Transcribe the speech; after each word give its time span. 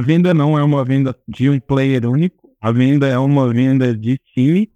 A 0.00 0.02
venda 0.02 0.32
não 0.32 0.58
é 0.58 0.64
uma 0.64 0.82
venda 0.82 1.14
de 1.28 1.50
um 1.50 1.60
player 1.60 2.06
único, 2.08 2.48
a 2.58 2.72
venda 2.72 3.06
é 3.06 3.18
uma 3.18 3.52
venda 3.52 3.94
de 3.94 4.18
time. 4.34 4.70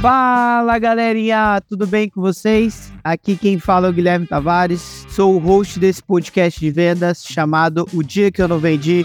Fala 0.00 0.78
galerinha, 0.78 1.60
tudo 1.68 1.86
bem 1.86 2.08
com 2.08 2.22
vocês? 2.22 2.90
Aqui 3.04 3.36
quem 3.36 3.58
fala 3.58 3.88
é 3.88 3.90
o 3.90 3.92
Guilherme 3.92 4.26
Tavares, 4.26 5.04
sou 5.10 5.34
o 5.34 5.38
host 5.38 5.78
desse 5.78 6.02
podcast 6.02 6.58
de 6.58 6.70
vendas 6.70 7.22
chamado 7.22 7.86
O 7.92 8.02
Dia 8.02 8.32
Que 8.32 8.40
Eu 8.40 8.48
Não 8.48 8.58
Vendi. 8.58 9.04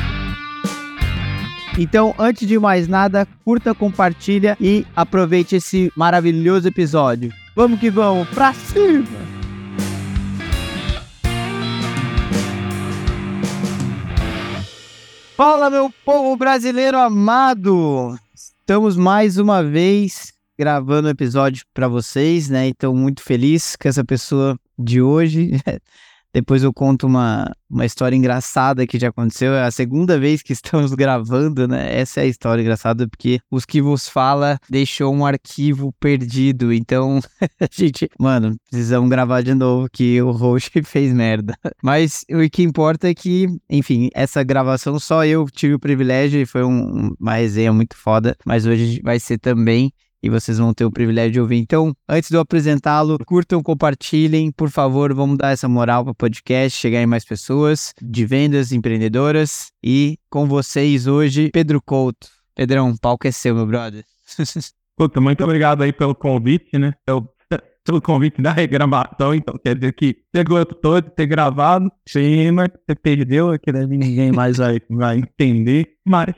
Então, 1.77 2.13
antes 2.19 2.47
de 2.47 2.59
mais 2.59 2.87
nada, 2.87 3.25
curta, 3.45 3.73
compartilha 3.73 4.57
e 4.59 4.85
aproveite 4.95 5.55
esse 5.55 5.91
maravilhoso 5.95 6.67
episódio. 6.67 7.31
Vamos 7.55 7.79
que 7.79 7.89
vamos, 7.89 8.27
pra 8.29 8.53
cima! 8.53 9.05
Fala, 15.37 15.69
meu 15.69 15.91
povo 16.05 16.35
brasileiro 16.35 16.97
amado! 16.97 18.17
Estamos 18.35 18.97
mais 18.97 19.37
uma 19.37 19.63
vez 19.63 20.33
gravando 20.59 21.07
um 21.07 21.11
episódio 21.11 21.65
para 21.73 21.87
vocês, 21.87 22.49
né? 22.49 22.67
Então, 22.67 22.93
muito 22.93 23.23
feliz 23.23 23.75
com 23.75 23.87
essa 23.87 24.03
pessoa 24.03 24.59
de 24.77 25.01
hoje. 25.01 25.51
Depois 26.33 26.63
eu 26.63 26.73
conto 26.73 27.05
uma, 27.07 27.51
uma 27.69 27.85
história 27.85 28.15
engraçada 28.15 28.87
que 28.87 28.97
já 28.97 29.09
aconteceu. 29.09 29.53
É 29.53 29.63
a 29.63 29.71
segunda 29.71 30.19
vez 30.19 30.41
que 30.41 30.53
estamos 30.53 30.93
gravando, 30.93 31.67
né? 31.67 31.99
Essa 31.99 32.21
é 32.21 32.23
a 32.23 32.27
história 32.27 32.61
engraçada, 32.61 33.07
porque 33.07 33.39
os 33.49 33.65
que 33.65 33.81
vos 33.81 34.07
fala 34.07 34.59
deixou 34.69 35.13
um 35.13 35.25
arquivo 35.25 35.93
perdido. 35.99 36.71
Então, 36.71 37.19
a 37.59 37.67
gente, 37.71 38.09
mano, 38.19 38.55
precisamos 38.69 39.09
gravar 39.09 39.41
de 39.41 39.53
novo 39.53 39.89
que 39.91 40.21
o 40.21 40.31
host 40.31 40.71
fez 40.83 41.13
merda. 41.13 41.55
Mas 41.83 42.25
o 42.29 42.49
que 42.49 42.63
importa 42.63 43.09
é 43.09 43.13
que, 43.13 43.47
enfim, 43.69 44.09
essa 44.13 44.43
gravação 44.43 44.99
só 44.99 45.25
eu 45.25 45.45
tive 45.49 45.73
o 45.73 45.79
privilégio 45.79 46.41
e 46.41 46.45
foi 46.45 46.63
um, 46.63 47.13
uma 47.19 47.35
resenha 47.35 47.73
muito 47.73 47.95
foda. 47.95 48.35
Mas 48.45 48.65
hoje 48.65 49.01
vai 49.03 49.19
ser 49.19 49.37
também 49.37 49.91
e 50.21 50.29
vocês 50.29 50.57
vão 50.57 50.73
ter 50.73 50.85
o 50.85 50.91
privilégio 50.91 51.31
de 51.31 51.41
ouvir. 51.41 51.57
Então, 51.57 51.93
antes 52.07 52.29
de 52.29 52.35
eu 52.35 52.41
apresentá-lo, 52.41 53.17
curtam, 53.25 53.61
compartilhem, 53.63 54.51
por 54.51 54.69
favor, 54.69 55.13
vamos 55.13 55.37
dar 55.37 55.51
essa 55.51 55.67
moral 55.67 56.03
para 56.03 56.11
o 56.11 56.15
podcast, 56.15 56.77
chegar 56.77 57.01
em 57.01 57.05
mais 57.05 57.25
pessoas 57.25 57.93
de 58.01 58.25
vendas 58.25 58.71
empreendedoras. 58.71 59.71
E 59.83 60.17
com 60.29 60.45
vocês 60.45 61.07
hoje, 61.07 61.49
Pedro 61.51 61.81
Couto. 61.81 62.27
Pedrão, 62.55 62.91
o 62.91 62.99
palco 62.99 63.27
é 63.27 63.31
seu, 63.31 63.55
meu 63.55 63.65
brother. 63.65 64.03
Puta, 64.95 65.19
muito 65.19 65.43
obrigado 65.43 65.81
aí 65.81 65.91
pelo 65.91 66.13
convite, 66.13 66.77
né? 66.77 66.93
Pelo, 67.05 67.27
pelo 67.83 68.01
convite 68.01 68.41
da 68.41 68.51
regravação, 68.51 69.33
então 69.33 69.57
quer 69.57 69.75
dizer 69.75 69.93
que 69.93 70.23
gostou 70.47 71.01
de 71.01 71.09
ter 71.09 71.25
gravado, 71.25 71.91
sim, 72.07 72.51
mas 72.51 72.69
você 72.69 72.95
perdeu, 72.95 73.57
que 73.57 73.71
ninguém 73.71 74.31
mais 74.31 74.57
vai, 74.57 74.79
vai 74.89 75.17
entender, 75.17 75.95
mas 76.05 76.35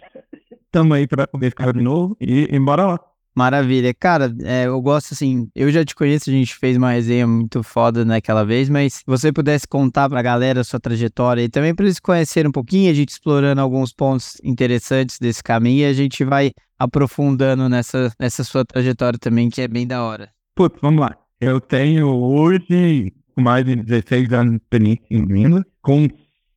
estamos 0.66 0.96
aí 0.96 1.06
para 1.06 1.28
poder 1.28 1.50
ficar 1.50 1.74
de 1.74 1.82
novo 1.82 2.16
e, 2.22 2.48
e 2.50 2.60
bora 2.60 2.86
lá. 2.86 3.13
Maravilha. 3.36 3.94
Cara, 3.94 4.34
é, 4.44 4.68
eu 4.68 4.80
gosto 4.82 5.14
assim, 5.14 5.50
eu 5.56 5.72
já 5.72 5.84
te 5.84 5.96
conheço, 5.96 6.30
a 6.30 6.34
gente 6.34 6.56
fez 6.56 6.78
uma 6.78 6.92
resenha 6.92 7.26
muito 7.26 7.64
foda 7.64 8.06
naquela 8.06 8.44
vez, 8.44 8.70
mas 8.70 8.96
se 8.96 9.04
você 9.06 9.32
pudesse 9.32 9.68
contar 9.68 10.10
pra 10.10 10.22
galera 10.22 10.62
a 10.62 10.64
sua 10.64 10.80
trajetória 10.80 11.42
e 11.42 11.50
também 11.50 11.74
para 11.74 11.86
eles 11.86 12.00
conhecerem 12.00 12.50
um 12.50 12.52
pouquinho, 12.52 12.92
a 12.92 12.94
gente 12.94 13.10
explorando 13.10 13.62
alguns 13.62 13.92
pontos 13.92 14.38
interessantes 14.44 15.18
desse 15.20 15.44
caminho 15.44 15.82
e 15.82 15.86
a 15.86 15.94
gente 15.94 16.24
vai 16.24 16.52
aprofundando 16.78 17.68
nessa, 17.68 18.14
nessa 18.20 18.44
sua 18.44 18.64
trajetória 18.64 19.18
também, 19.18 19.50
que 19.50 19.62
é 19.62 19.68
bem 19.68 19.88
da 19.88 20.04
hora. 20.04 20.30
Putz, 20.56 20.78
vamos 20.82 21.02
lá. 21.02 21.18
Eu 21.40 21.60
tenho 21.60 22.08
hoje 22.08 23.12
mais 23.36 23.66
de 23.66 23.76
16 23.76 24.32
anos 24.32 24.52
de 24.52 24.58
experiência 24.58 25.06
em 25.10 25.26
vendas, 25.26 25.64
com 25.82 26.08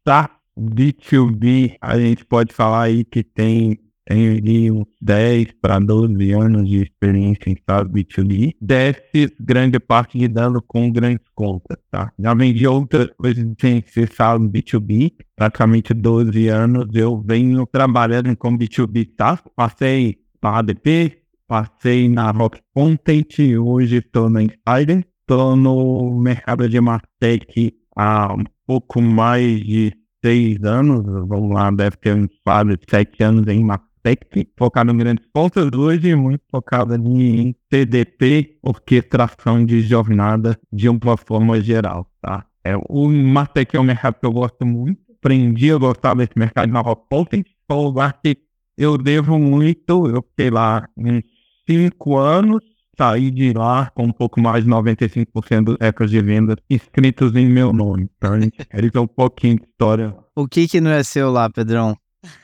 SaaS 0.07 0.31
B2B, 0.59 1.77
a 1.81 1.99
gente 1.99 2.25
pode 2.25 2.53
falar 2.53 2.85
aí 2.85 3.05
que 3.05 3.23
tem 3.23 3.79
tenho 4.07 4.41
de 4.41 4.71
uns 4.71 4.87
10 5.03 5.49
para 5.61 5.81
12 5.81 6.33
anos 6.33 6.69
de 6.69 6.83
experiência 6.83 7.51
em 7.51 7.57
SaaS 7.69 7.89
B2B. 7.89 8.55
Desses, 8.61 9.33
grande 9.41 9.81
parte 9.81 10.17
lidando 10.17 10.63
com 10.63 10.91
grandes 10.91 11.27
contas, 11.35 11.77
tá? 11.91 12.13
Já 12.19 12.33
vendi 12.33 12.67
outras 12.67 13.11
coisas 13.17 13.45
sem 13.61 13.83
ser 13.87 14.09
SaaS 14.13 14.41
B2B. 14.41 15.13
Praticamente 15.35 15.93
12 15.93 16.49
anos 16.49 16.87
eu 16.95 17.21
venho 17.21 17.67
trabalhando 17.67 18.35
com 18.37 18.57
B2B 18.57 19.11
SaaS. 19.19 19.43
Passei 19.57 20.19
na 20.41 20.59
ADP, 20.59 21.19
passei 21.49 22.09
na 22.09 22.31
Rock 22.31 22.61
Content, 22.73 23.39
hoje 23.61 23.97
estou 23.97 24.31
na 24.31 24.43
Insider. 24.43 25.05
Estou 25.21 25.57
no 25.57 26.21
mercado 26.21 26.69
de 26.69 26.81
Martech 26.81 27.75
há 27.97 28.33
um 28.33 28.45
pouco 28.65 29.03
mais 29.03 29.61
de 29.61 29.93
seis 30.25 30.63
anos, 30.63 31.05
vamos 31.05 31.53
lá, 31.53 31.69
deve 31.73 31.97
ter 31.97 32.15
uns 32.15 32.29
quase 32.45 32.79
sete 32.89 33.25
anos 33.25 33.47
em 33.49 33.65
Martech 33.65 33.96
Tech, 34.07 34.21
focado 34.57 34.93
em 34.93 34.97
grandes 34.97 35.27
pontas, 35.33 35.69
hoje 35.77 36.15
muito 36.15 36.45
focado 36.49 36.95
em 36.95 37.53
TDP, 37.69 38.57
orquestração 38.63 39.65
de 39.65 39.81
jornada 39.81 40.57
de 40.73 40.89
uma 40.89 41.17
forma 41.17 41.61
geral, 41.61 42.09
tá? 42.23 42.47
É, 42.63 42.77
o 42.89 43.09
Martech 43.09 43.77
é 43.77 43.81
um 43.81 43.83
mercado 43.83 44.15
que 44.21 44.25
eu 44.25 44.31
gosto 44.31 44.65
muito, 44.65 45.01
aprendi 45.19 45.73
a 45.73 45.77
gostar 45.77 46.15
desse 46.15 46.35
mercado 46.37 46.71
na 46.71 46.81
Rock 46.83 47.09
Potent, 47.11 47.47
é 47.69 47.75
um 47.75 47.83
lugar 47.83 48.21
que 48.23 48.37
eu 48.79 48.97
devo 48.97 49.41
muito, 49.41 50.07
eu 50.07 50.23
fiquei 50.23 50.51
lá 50.51 50.89
uns 50.97 51.25
cinco 51.69 52.17
anos, 52.17 52.63
saí 52.97 53.29
de 53.33 53.53
lá 53.55 53.91
com 53.91 54.05
um 54.05 54.13
pouco 54.13 54.41
mais 54.41 54.63
de 54.63 54.71
95% 54.71 55.65
dos 55.65 55.77
recordes 55.81 56.13
de 56.13 56.23
vendas 56.23 56.57
inscritos 56.71 57.35
em 57.35 57.47
meu 57.47 57.73
nome. 57.73 58.09
Então, 58.17 58.37
eles 58.73 58.95
um 58.95 59.07
pouquinho 59.09 59.57
de 59.57 59.65
história. 59.65 60.15
O 60.33 60.47
que 60.47 60.69
que 60.69 60.81
não 60.81 60.93
é 60.93 61.03
seu 61.03 61.29
lá, 61.33 61.51
Pedrão? 61.51 61.97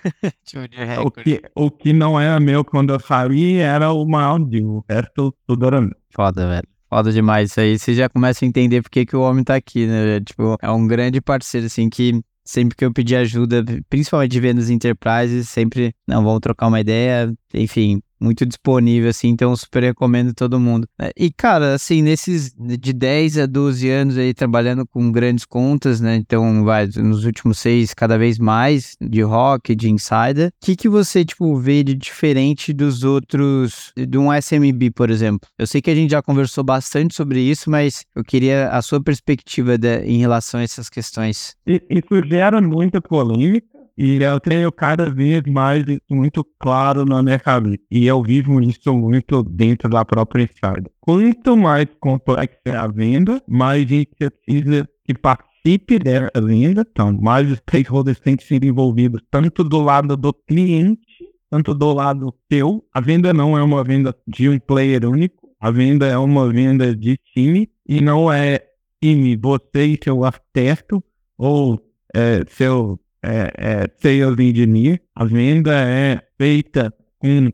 o, 1.05 1.11
que, 1.11 1.43
o 1.55 1.71
que 1.71 1.93
não 1.93 2.19
era 2.19 2.39
meu 2.41 2.65
quando 2.65 2.93
eu 2.93 3.01
saí 3.01 3.57
era 3.57 3.93
o 3.93 4.05
maior 4.07 4.41
O 4.41 4.85
resto 4.89 5.35
tudo 5.47 5.67
era 5.67 5.81
meu. 5.81 5.97
Foda, 6.11 6.49
velho. 6.49 6.69
Foda 6.89 7.11
demais 7.11 7.51
isso 7.51 7.61
aí. 7.61 7.79
Você 7.79 7.95
já 7.95 8.09
começa 8.09 8.45
a 8.45 8.49
entender 8.49 8.83
porque 8.83 9.07
que 9.07 9.17
o 9.17 9.23
homem 9.23 9.43
tá 9.43 9.55
aqui, 9.55 9.87
né? 9.87 10.21
Tipo, 10.21 10.57
é 10.61 10.71
um 10.71 10.87
grande 10.87 11.21
parceiro, 11.21 11.67
assim, 11.67 11.89
que 11.89 12.21
sempre 12.45 12.77
que 12.77 12.85
eu 12.85 12.93
pedi 12.93 13.17
ajuda, 13.17 13.65
principalmente 13.89 14.33
de 14.33 14.41
vendas 14.41 14.69
enterprises, 14.69 15.49
sempre, 15.49 15.95
não, 16.07 16.23
vamos 16.25 16.41
trocar 16.41 16.67
uma 16.67 16.81
ideia, 16.81 17.33
enfim, 17.55 18.01
muito 18.23 18.47
disponível, 18.47 19.11
assim, 19.11 19.29
então 19.29 19.55
super 19.57 19.83
recomendo 19.83 20.33
todo 20.33 20.61
mundo. 20.61 20.87
É, 20.99 21.13
e, 21.17 21.31
cara, 21.31 21.75
assim, 21.75 22.01
nesses 22.03 22.55
de 22.57 22.93
10 22.93 23.39
a 23.39 23.47
12 23.47 23.91
anos 23.91 24.17
aí 24.17 24.33
trabalhando 24.33 24.87
com 24.87 25.11
grandes 25.11 25.45
contas, 25.45 26.01
né? 26.01 26.17
Então, 26.17 26.65
vai, 26.65 26.87
nos 26.97 27.25
últimos 27.25 27.59
seis, 27.59 27.93
cada 27.93 28.17
vez 28.17 28.39
mais 28.39 28.97
de 29.01 29.23
rock, 29.23 29.75
de 29.75 29.91
insider. 29.91 30.49
O 30.49 30.53
que, 30.65 30.77
que 30.77 30.89
você, 30.89 31.25
tipo, 31.25 31.57
vê 31.57 31.83
de 31.83 31.95
diferente 31.95 32.73
dos 32.73 33.03
outros, 33.03 33.93
de 33.97 34.17
um 34.17 34.33
SMB, 34.33 34.93
por 34.95 35.11
exemplo? 35.11 35.49
Eu 35.59 35.67
sei 35.67 35.83
que 35.83 35.91
a 35.91 35.95
gente 35.95 36.13
já 36.13 36.23
conversou 36.23 36.63
bastante 36.63 37.15
sobre 37.15 37.41
isso, 37.41 37.69
mas 37.69 38.05
eu 38.15 38.23
queria 38.23 38.69
a 38.69 38.81
sua 38.81 39.03
perspectiva 39.03 39.77
de, 39.77 40.05
em 40.05 40.19
relação 40.19 40.61
a 40.61 40.63
essas 40.63 40.89
questões. 40.89 41.57
Isso 41.67 42.29
gera 42.29 42.61
muita 42.61 43.01
polêmica 43.01 43.72
e 44.05 44.21
eu 44.21 44.41
tenho 44.41 44.73
cada 44.73 45.09
vez 45.09 45.45
mais 45.47 45.87
isso 45.87 46.01
muito 46.11 46.45
claro 46.59 47.05
na 47.05 47.23
minha 47.23 47.39
cabeça. 47.39 47.79
E 47.89 48.05
eu 48.05 48.21
vivo 48.21 48.61
isso 48.61 48.93
muito 48.93 49.45
dentro 49.45 49.89
da 49.89 50.05
própria 50.05 50.43
estrada. 50.43 50.91
Quanto 51.01 51.57
mais 51.57 51.87
complexa 52.01 52.59
é 52.65 52.75
a 52.75 52.89
venda, 52.89 53.41
mais 53.47 53.85
a 53.85 53.87
gente 53.87 54.11
precisa 54.19 54.89
que 55.05 55.15
participe 55.15 56.01
dessa 56.01 56.33
venda. 56.41 56.85
Então, 56.91 57.13
mais 57.13 57.49
os 57.49 57.59
stakeholders 57.59 58.19
têm 58.19 58.37
que 58.37 58.43
ser 58.43 58.65
envolvidos, 58.65 59.23
tanto 59.31 59.63
do 59.63 59.81
lado 59.81 60.17
do 60.17 60.33
cliente, 60.33 61.07
tanto 61.49 61.73
do 61.73 61.93
lado 61.93 62.35
teu. 62.49 62.85
A 62.93 63.01
venda 63.01 63.33
não 63.33 63.57
é 63.57 63.63
uma 63.63 63.85
venda 63.85 64.13
de 64.27 64.49
um 64.49 64.59
player 64.59 65.09
único. 65.09 65.49
A 65.61 65.71
venda 65.71 66.09
é 66.09 66.19
uma 66.19 66.49
venda 66.53 66.93
de 66.93 67.17
time. 67.33 67.71
E 67.89 68.01
não 68.01 68.33
é 68.33 68.65
time, 69.01 69.37
você 69.37 69.85
e 69.85 69.99
seu 70.03 70.25
arquiteto, 70.25 71.01
ou 71.39 71.81
é, 72.13 72.45
seu 72.49 72.99
é, 73.23 73.53
é 73.57 73.89
sales 74.01 74.39
engineer. 74.39 75.01
A 75.15 75.25
venda 75.25 75.73
é 75.73 76.21
feita 76.39 76.93
com 77.19 77.51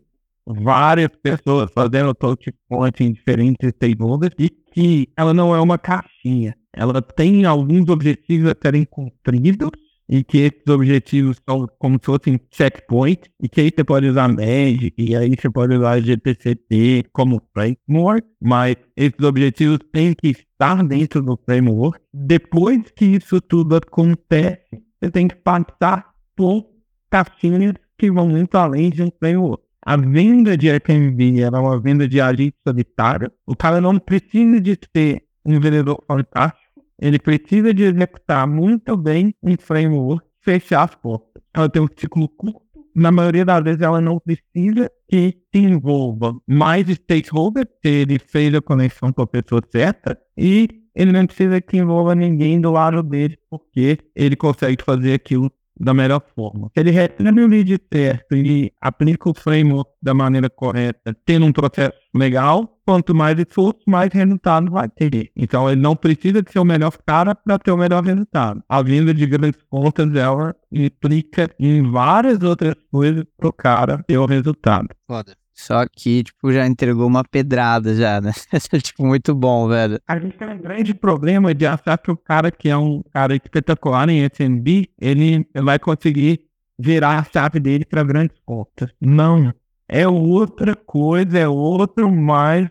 várias 0.46 1.10
pessoas 1.22 1.70
fazendo 1.72 2.14
touch 2.14 2.52
point 2.68 3.04
em 3.04 3.12
diferentes 3.12 3.70
stakeholders 3.70 4.34
e 4.38 4.48
que 4.48 5.08
ela 5.16 5.34
não 5.34 5.54
é 5.54 5.60
uma 5.60 5.78
caixinha. 5.78 6.56
Ela 6.72 7.02
tem 7.02 7.44
alguns 7.44 7.88
objetivos 7.88 8.50
a 8.50 8.56
serem 8.60 8.84
cumpridos 8.84 9.70
e 10.08 10.24
que 10.24 10.38
esses 10.38 10.66
objetivos 10.68 11.36
são 11.46 11.68
como 11.78 11.96
se 11.96 12.06
fossem 12.06 12.40
checkpoints, 12.50 13.30
e 13.42 13.48
que 13.48 13.60
aí 13.60 13.70
você 13.74 13.84
pode 13.84 14.06
usar 14.06 14.28
Magic, 14.28 14.94
e 14.96 15.14
aí 15.14 15.34
você 15.38 15.50
pode 15.50 15.76
usar 15.76 16.00
GTCT 16.00 17.04
como 17.12 17.42
framework, 17.52 18.26
mas 18.40 18.76
esses 18.96 19.20
objetivos 19.20 19.78
têm 19.92 20.14
que 20.14 20.28
estar 20.28 20.82
dentro 20.82 21.22
do 21.22 21.38
framework. 21.44 22.00
Depois 22.12 22.90
que 22.96 23.04
isso 23.04 23.38
tudo 23.40 23.76
acontece, 23.76 24.82
você 25.00 25.10
tem 25.10 25.28
que 25.28 25.36
passar 25.36 26.10
por 26.36 26.68
caixinhas 27.10 27.74
que 27.96 28.10
vão 28.10 28.28
muito 28.28 28.56
além 28.56 28.90
de 28.90 29.02
um 29.02 29.10
framework. 29.18 29.62
A 29.84 29.96
venda 29.96 30.56
de 30.56 30.68
FMV 30.68 31.40
era 31.40 31.60
uma 31.60 31.80
venda 31.80 32.06
de 32.06 32.20
agente 32.20 32.56
solitário. 32.66 33.32
O 33.46 33.56
cara 33.56 33.80
não 33.80 33.98
precisa 33.98 34.60
de 34.60 34.78
ser 34.94 35.22
um 35.44 35.58
vendedor 35.58 36.02
fantástico 36.06 36.68
ele 37.00 37.18
precisa 37.18 37.72
de 37.72 37.84
executar 37.84 38.46
muito 38.46 38.96
bem 38.96 39.34
um 39.42 39.54
framework, 39.56 40.26
fechar 40.40 40.82
as 40.82 40.94
portas. 40.96 41.42
Ela 41.54 41.68
tem 41.68 41.80
um 41.80 41.88
ciclo 41.96 42.28
curto. 42.28 42.66
Na 42.94 43.12
maioria 43.12 43.44
das 43.44 43.62
vezes, 43.62 43.80
ela 43.80 44.00
não 44.00 44.18
precisa 44.18 44.90
que 45.08 45.38
se 45.54 45.62
envolva 45.62 46.34
mais 46.44 46.88
stakeholders, 46.88 47.68
que 47.80 47.88
ele 47.88 48.18
fez 48.18 48.52
a 48.52 48.60
conexão 48.60 49.12
com 49.12 49.22
a 49.22 49.26
pessoa 49.26 49.62
certa, 49.70 50.18
e 50.36 50.68
ele 50.98 51.12
não 51.12 51.24
precisa 51.24 51.60
que 51.60 51.76
envolva 51.76 52.12
ninguém 52.12 52.60
do 52.60 52.72
lado 52.72 53.04
dele, 53.04 53.38
porque 53.48 53.98
ele 54.16 54.34
consegue 54.34 54.82
fazer 54.82 55.14
aquilo 55.14 55.48
da 55.78 55.94
melhor 55.94 56.20
forma. 56.34 56.68
Se 56.74 56.80
ele 56.80 56.90
recebe 56.90 57.40
o 57.40 57.46
lead 57.46 57.80
certo 57.92 58.34
e 58.34 58.72
aplica 58.80 59.30
o 59.30 59.34
framework 59.34 59.88
da 60.02 60.12
maneira 60.12 60.50
correta, 60.50 61.16
tendo 61.24 61.46
um 61.46 61.52
processo 61.52 61.96
legal, 62.12 62.80
quanto 62.84 63.14
mais 63.14 63.38
esforço, 63.38 63.78
mais 63.86 64.12
resultado 64.12 64.72
vai 64.72 64.88
ter. 64.88 65.30
Então 65.36 65.70
ele 65.70 65.80
não 65.80 65.94
precisa 65.94 66.42
de 66.42 66.50
ser 66.50 66.58
o 66.58 66.64
melhor 66.64 66.90
cara 67.06 67.32
para 67.32 67.60
ter 67.60 67.70
o 67.70 67.76
melhor 67.76 68.02
resultado. 68.02 68.60
A 68.68 68.82
venda 68.82 69.14
de 69.14 69.24
grandes 69.24 69.62
contas 69.70 70.12
ela 70.16 70.52
implica 70.72 71.48
em 71.60 71.88
várias 71.88 72.42
outras 72.42 72.74
coisas 72.90 73.24
para 73.36 73.48
o 73.48 73.52
cara 73.52 74.02
ter 74.04 74.18
o 74.18 74.26
resultado. 74.26 74.88
Foda. 75.06 75.36
Só 75.58 75.84
que, 75.90 76.22
tipo, 76.22 76.52
já 76.52 76.64
entregou 76.64 77.04
uma 77.08 77.24
pedrada 77.24 77.92
já, 77.92 78.20
né? 78.20 78.30
tipo, 78.80 79.04
muito 79.04 79.34
bom, 79.34 79.66
velho. 79.66 80.00
A 80.06 80.16
gente 80.16 80.38
tem 80.38 80.48
um 80.48 80.58
grande 80.58 80.94
problema 80.94 81.52
de 81.52 81.66
achar 81.66 81.98
que 81.98 82.12
o 82.12 82.16
cara 82.16 82.48
que 82.52 82.68
é 82.68 82.76
um 82.76 83.02
cara 83.12 83.34
espetacular 83.34 84.08
em 84.08 84.24
SMB, 84.24 84.88
ele 85.00 85.44
vai 85.56 85.76
conseguir 85.76 86.42
virar 86.78 87.18
a 87.18 87.24
chave 87.24 87.58
dele 87.58 87.84
para 87.84 88.04
grandes 88.04 88.36
contas. 88.46 88.88
Não. 89.00 89.52
É 89.88 90.06
outra 90.06 90.76
coisa, 90.76 91.36
é 91.36 91.48
outro 91.48 92.08
mais, 92.08 92.68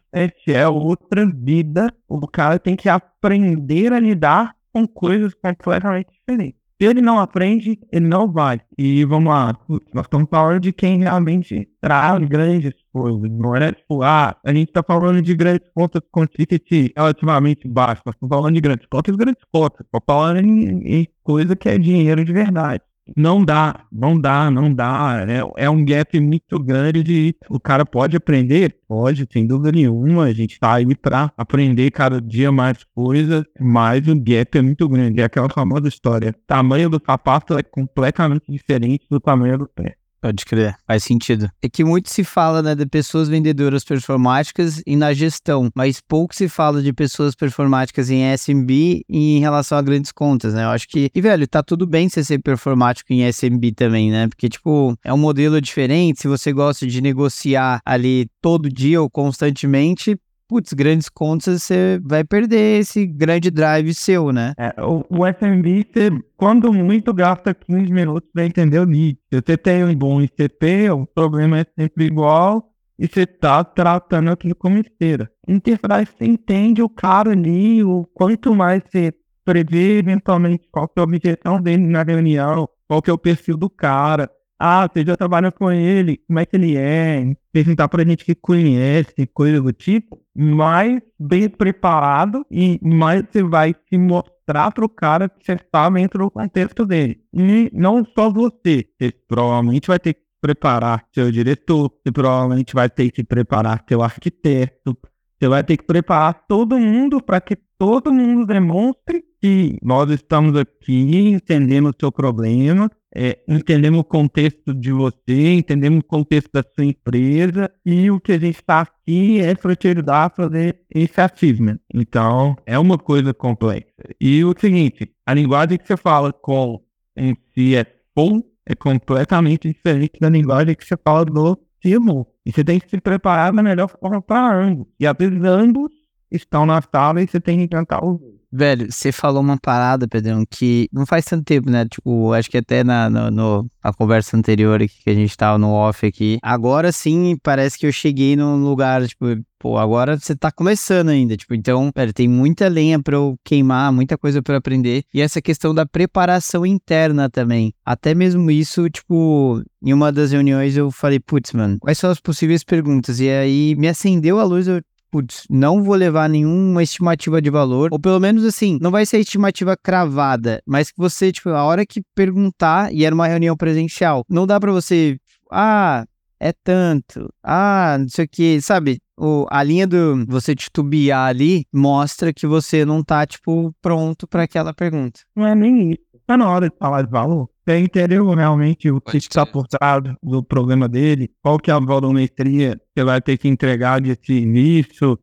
é 0.48 0.68
outra 0.68 1.25
vida. 1.25 1.94
O 2.07 2.25
cara 2.25 2.57
tem 2.57 2.78
que 2.78 2.88
aprender 2.88 3.92
a 3.92 4.00
lidar 4.00 4.56
com 4.72 4.88
coisas 4.88 5.33
completamente 5.33 6.07
diferentes. 6.13 6.56
Se 6.80 6.88
ele 6.88 7.02
não 7.02 7.20
aprende, 7.20 7.80
ele 7.92 8.08
não 8.08 8.32
vai. 8.32 8.62
E 8.78 9.04
vamos 9.04 9.30
lá, 9.30 9.58
nós 9.92 10.06
estamos 10.06 10.28
falando 10.30 10.60
de 10.60 10.72
quem 10.72 11.00
realmente 11.00 11.68
traz 11.82 12.24
grandes 12.28 12.74
coisas. 12.94 13.32
Não 13.32 13.56
é 13.56 13.72
tipo, 13.72 14.04
ah, 14.04 14.38
a 14.46 14.54
gente 14.54 14.68
está 14.68 14.84
falando 14.84 15.20
de 15.20 15.36
grandes 15.36 15.68
contas 15.74 16.04
com 16.12 16.28
ticket 16.28 16.92
relativamente 16.96 17.68
baixo. 17.68 18.04
Nós 18.06 18.14
estamos 18.14 18.36
falando 18.36 18.54
de 18.54 18.62
grandes 18.62 18.86
contas 18.86 19.16
grandes 19.16 19.44
contas. 19.52 19.80
Estou 19.86 20.02
falando 20.06 20.40
em, 20.40 21.02
em 21.02 21.08
coisa 21.24 21.56
que 21.56 21.68
é 21.68 21.80
dinheiro 21.80 22.24
de 22.24 22.32
verdade. 22.32 22.84
Não 23.15 23.44
dá, 23.44 23.86
não 23.92 24.19
dá, 24.19 24.50
não 24.51 24.74
dá. 24.74 25.25
É, 25.27 25.65
é 25.65 25.69
um 25.69 25.83
gap 25.83 26.19
muito 26.19 26.59
grande 26.59 27.04
de 27.04 27.36
o 27.50 27.59
cara 27.59 27.86
pode 27.86 28.15
aprender? 28.15 28.75
Pode, 28.88 29.27
sem 29.31 29.45
dúvida 29.45 29.71
nenhuma. 29.71 30.25
A 30.25 30.33
gente 30.33 30.59
tá 30.59 30.75
aí 30.75 30.95
para 30.95 31.31
aprender 31.38 31.92
cada 31.92 32.21
dia 32.21 32.51
mais 32.51 32.83
coisas, 32.95 33.44
mas 33.59 34.07
o 34.07 34.15
gap 34.15 34.57
é 34.57 34.62
muito 34.62 34.88
grande. 34.88 35.21
É 35.21 35.25
aquela 35.25 35.50
famosa 35.50 35.88
história. 35.88 36.36
Tamanho 36.45 36.89
do 36.89 37.01
sapato 37.04 37.57
é 37.57 37.63
completamente 37.63 38.51
diferente 38.51 39.06
do 39.09 39.19
tamanho 39.19 39.57
do 39.57 39.68
pé. 39.68 39.95
Pode 40.28 40.44
crer, 40.44 40.76
faz 40.86 41.06
sentido. 41.06 41.50
É 41.62 41.70
que 41.70 41.86
muito 41.86 42.10
se 42.10 42.22
fala 42.22 42.62
né, 42.62 42.76
de 42.76 42.86
pessoas 42.86 43.30
vendedoras 43.30 43.86
performáticas 43.86 44.84
e 44.86 44.94
na 44.94 45.14
gestão, 45.14 45.70
mas 45.74 46.02
pouco 46.02 46.36
se 46.36 46.50
fala 46.50 46.82
de 46.82 46.92
pessoas 46.92 47.34
performáticas 47.34 48.10
em 48.10 48.34
SMB 48.36 49.06
e 49.08 49.38
em 49.38 49.40
relação 49.40 49.78
a 49.78 49.82
grandes 49.82 50.12
contas, 50.12 50.54
né? 50.54 50.66
Eu 50.66 50.70
acho 50.72 50.86
que, 50.90 51.10
e 51.16 51.22
velho, 51.22 51.48
tá 51.48 51.64
tudo 51.64 51.88
bem 51.88 52.10
você 52.10 52.26
ser 52.26 52.40
performático 52.40 53.14
em 53.14 53.26
SMB 53.32 53.72
também, 53.74 54.12
né? 54.12 54.28
Porque, 54.28 54.50
tipo, 54.50 54.98
é 55.02 55.14
um 55.14 55.18
modelo 55.18 55.62
diferente. 55.62 56.20
Se 56.20 56.28
você 56.28 56.52
gosta 56.52 56.86
de 56.86 57.00
negociar 57.00 57.80
ali 57.86 58.28
todo 58.42 58.70
dia 58.70 59.02
ou 59.02 59.10
constantemente, 59.10 60.20
putz, 60.48 60.74
grandes 60.74 61.10
contas, 61.10 61.64
você 61.64 62.00
vai 62.04 62.24
perder 62.24 62.80
esse 62.80 63.06
grande 63.06 63.52
drive 63.52 63.94
seu, 63.94 64.32
né? 64.32 64.54
É, 64.58 64.74
o, 64.82 65.04
o 65.10 65.28
SMB, 65.28 65.88
você, 65.92 66.10
quando 66.36 66.72
muito, 66.74 67.14
gasta 67.14 67.54
15 67.54 67.92
minutos 67.92 68.30
para 68.34 68.46
entender 68.46 68.80
o 68.80 68.86
lead. 68.86 69.18
Se 69.32 69.42
você 69.42 69.58
tem 69.58 69.84
um 69.84 69.94
bom 69.96 70.22
ICP, 70.22 70.90
o 70.92 71.06
problema 71.06 71.60
é 71.60 71.66
sempre 71.78 72.06
igual 72.06 72.72
e 72.98 73.08
você 73.08 73.22
está 73.22 73.64
tratando 73.64 74.32
aquilo 74.32 74.56
como 74.56 74.78
esteira. 74.78 75.30
Enterprise, 75.48 76.12
você 76.18 76.26
entende 76.26 76.82
o 76.82 76.90
cara 76.90 77.32
ali, 77.32 77.84
o 77.84 78.06
quanto 78.14 78.56
mais 78.56 78.82
você 78.84 79.14
prevê 79.46 80.00
eventualmente 80.00 80.68
qual 80.72 80.88
que 80.88 81.00
é 81.00 81.02
a 81.02 81.04
objeção 81.04 81.62
dele 81.62 81.86
na 81.86 82.04
reunião, 82.04 82.68
qual 82.88 83.02
que 83.02 83.10
é 83.10 83.14
o 83.14 83.18
perfil 83.18 83.56
do 83.56 83.70
cara, 83.70 84.30
ah, 84.59 84.88
você 84.88 85.06
já 85.06 85.15
trabalha 85.15 85.51
com 85.51 85.71
ele, 85.71 86.18
como 86.27 86.39
é 86.39 86.45
que 86.45 86.56
ele 86.56 86.75
é, 86.75 87.36
perguntar 87.51 87.88
pra 87.88 88.04
gente 88.04 88.25
que 88.25 88.33
conhece, 88.33 89.27
coisa 89.33 89.62
do 89.62 89.71
tipo, 89.71 90.19
mais 90.36 91.01
bem 91.19 91.50
preparado 91.50 92.45
e 92.50 92.80
mais 92.81 93.24
você 93.30 93.44
vai 93.44 93.75
se 93.88 93.98
mostrar 93.98 94.71
pro 94.71 94.89
cara 94.89 95.30
que 95.30 95.45
você 95.45 95.54
está 95.54 95.89
dentro 95.89 96.24
do 96.24 96.31
contexto 96.31 96.86
dele. 96.86 97.21
E 97.33 97.69
não 97.74 98.06
só 98.15 98.31
você, 98.31 98.86
você 99.00 99.12
provavelmente 99.27 99.88
vai 99.88 100.00
ter 100.00 100.13
que 100.15 100.21
preparar 100.42 101.06
seu 101.13 101.31
diretor, 101.31 101.92
você 101.92 102.12
provavelmente 102.12 102.74
vai 102.74 102.89
ter 102.89 103.12
que 103.12 103.24
preparar 103.24 103.83
seu 103.88 104.01
arquiteto, 104.01 104.98
você 105.39 105.48
vai 105.48 105.63
ter 105.63 105.77
que 105.77 105.83
preparar 105.83 106.45
todo 106.48 106.80
mundo 106.80 107.21
para 107.21 107.39
que 107.39 107.56
todo 107.77 108.12
mundo 108.12 108.45
demonstre 108.45 109.24
que 109.39 109.77
nós 109.83 110.09
estamos 110.09 110.56
aqui 110.56 111.30
entendendo 111.30 111.89
o 111.89 111.95
seu 112.00 112.12
problema, 112.12 112.89
é, 113.15 113.39
entendemos 113.48 114.01
o 114.01 114.04
contexto 114.04 114.74
de 114.74 114.92
você, 114.92 115.54
entendemos 115.54 116.00
o 116.00 116.04
contexto 116.04 116.51
da 116.51 116.63
sua 116.63 116.86
empresa 116.86 117.71
e 117.86 118.12
o 118.12 118.19
que 118.19 118.33
a 118.33 118.39
gente 118.39 118.56
está 118.56 118.81
aqui 118.81 119.39
é 119.39 119.56
para 119.56 119.75
te 119.75 119.88
ajudar 119.88 120.25
a 120.25 120.30
fazer 120.30 120.81
esse 120.94 121.19
achievement. 121.19 121.80
Então, 121.94 122.56
é 122.65 122.77
uma 122.77 122.98
coisa 122.98 123.33
complexa. 123.33 123.94
E 124.19 124.44
o 124.44 124.54
seguinte, 124.57 125.12
a 125.25 125.33
linguagem 125.33 125.77
que 125.77 125.88
você 125.88 125.98
fala 125.98 126.33
com 126.33 126.81
em 127.15 127.33
CFO 127.33 128.44
é 128.65 128.75
completamente 128.75 129.71
diferente 129.71 130.19
da 130.19 130.30
linguagem 130.30 130.76
que 130.76 130.85
você 130.85 130.97
fala 130.97 131.26
do 131.26 131.57
CMO. 131.81 132.28
E 132.45 132.52
você 132.52 132.64
tem 132.64 132.80
que 132.80 132.90
se 132.90 132.99
preparar 132.99 133.54
da 133.54 133.64
melhor 133.64 133.90
forma 133.90 134.21
para 134.21 134.56
ambos. 134.56 134.87
E 134.99 135.07
às 135.07 135.16
vezes 135.18 135.42
ambos 135.44 135.92
estão 136.30 136.66
na 136.66 136.81
sala 136.81 137.21
e 137.21 137.28
você 137.28 137.40
tem 137.40 137.59
que 137.59 137.68
cantar 137.69 138.04
os 138.04 138.19
dois. 138.19 138.37
Velho, 138.57 138.92
você 138.92 139.11
falou 139.11 139.40
uma 139.40 139.56
parada, 139.56 140.07
Pedrão, 140.07 140.44
que 140.49 140.90
não 140.92 141.06
faz 141.06 141.26
tanto 141.26 141.44
tempo, 141.44 141.69
né? 141.69 141.85
Tipo, 141.85 142.33
acho 142.33 142.49
que 142.49 142.57
até 142.57 142.83
na 142.83 143.07
no, 143.07 143.30
no, 143.30 143.71
a 143.83 143.94
conversa 143.94 144.35
anterior 144.35 144.81
aqui, 144.81 144.95
que 145.04 145.09
a 145.11 145.14
gente 145.14 145.37
tava 145.37 145.59
no 145.59 145.69
off 145.69 146.04
aqui. 146.04 146.40
Agora 146.42 146.92
sim, 146.92 147.37
parece 147.44 147.78
que 147.78 147.85
eu 147.85 147.92
cheguei 147.92 148.35
num 148.35 148.64
lugar, 148.64 149.07
tipo, 149.07 149.28
pô, 149.59 149.78
agora 149.78 150.18
você 150.18 150.35
tá 150.35 150.52
começando 150.52 151.09
ainda, 151.09 151.37
tipo, 151.37 151.54
então, 151.54 151.92
velho, 151.95 152.11
tem 152.11 152.28
muita 152.28 152.68
lenha 152.68 152.99
para 152.99 153.16
eu 153.16 153.37
queimar, 153.44 153.94
muita 153.94 154.18
coisa 154.18 154.42
para 154.42 154.57
aprender. 154.57 155.04
E 155.14 155.21
essa 155.21 155.40
questão 155.40 155.71
da 155.71 155.85
preparação 155.85 156.66
interna 156.66 157.30
também. 157.30 157.76
Até 157.85 158.16
mesmo 158.16 158.49
isso, 158.49 158.90
tipo, 158.90 159.61
em 159.83 159.94
uma 159.94 160.11
das 160.11 160.31
reuniões 160.31 160.76
eu 160.76 160.90
falei, 160.90 161.19
putz, 161.19 161.54
mano, 161.54 161.78
quais 161.80 161.99
são 161.99 162.09
as 162.09 162.19
possíveis 162.19 162.64
perguntas? 162.64 163.19
E 163.19 163.30
aí 163.30 163.76
me 163.76 163.87
acendeu 163.87 164.40
a 164.40 164.44
luz, 164.44 164.68
eu 164.68 164.81
putz, 165.11 165.44
não 165.49 165.83
vou 165.83 165.95
levar 165.95 166.30
nenhuma 166.30 166.83
estimativa 166.83 167.42
de 167.42 167.49
valor, 167.49 167.90
ou 167.92 167.99
pelo 167.99 168.19
menos 168.19 168.44
assim, 168.44 168.78
não 168.81 168.92
vai 168.92 169.06
ser 169.06 169.19
estimativa 169.19 169.76
cravada, 169.76 170.61
mas 170.66 170.92
que 170.92 170.97
você, 170.97 171.31
tipo, 171.31 171.49
a 171.49 171.64
hora 171.64 171.85
que 171.85 172.02
perguntar, 172.16 172.94
e 172.94 173.06
era 173.06 173.14
uma 173.14 173.28
reunião 173.28 173.56
presencial, 173.56 174.23
não 174.30 174.45
dá 174.45 174.59
para 174.59 174.71
você, 174.71 175.18
ah, 175.52 176.06
é 176.40 176.54
tanto, 176.64 177.33
ah, 177.44 177.97
não 177.99 178.09
sei 178.09 178.26
o 178.26 178.30
que, 178.30 178.61
sabe? 178.61 178.99
O, 179.19 179.47
a 179.49 179.64
linha 179.64 179.87
do 179.87 180.26
você 180.28 180.54
titubear 180.54 181.28
ali 181.28 181.66
mostra 181.73 182.31
que 182.31 182.45
você 182.45 182.85
não 182.85 183.04
tá, 183.04 183.26
tipo, 183.26 183.73
pronto 183.81 184.28
para 184.28 184.44
aquela 184.44 184.73
pergunta. 184.73 185.21
Não 185.35 185.47
é 185.47 185.56
nem 185.56 185.97
Tá 186.28 186.36
na 186.36 186.50
hora 186.52 186.69
de 186.69 186.76
falar 186.78 187.04
de 187.04 187.10
valor. 187.10 187.50
Você 187.66 187.80
entendeu 187.80 188.30
realmente 188.34 188.92
o 188.92 189.00
que 189.00 189.16
está 189.16 189.46
por 189.46 189.66
trás 189.66 190.04
do 190.22 190.44
problema 190.44 190.88
dele? 190.88 191.31
Qual 191.42 191.57
que 191.57 191.72
é 191.72 191.74
a 191.74 191.80
volumetria 191.80 192.78
que 192.94 193.02
vai 193.02 193.22
ter 193.22 193.38
que 193.38 193.48
entregar 193.48 194.02
de 194.02 194.14
serviço? 194.22 195.18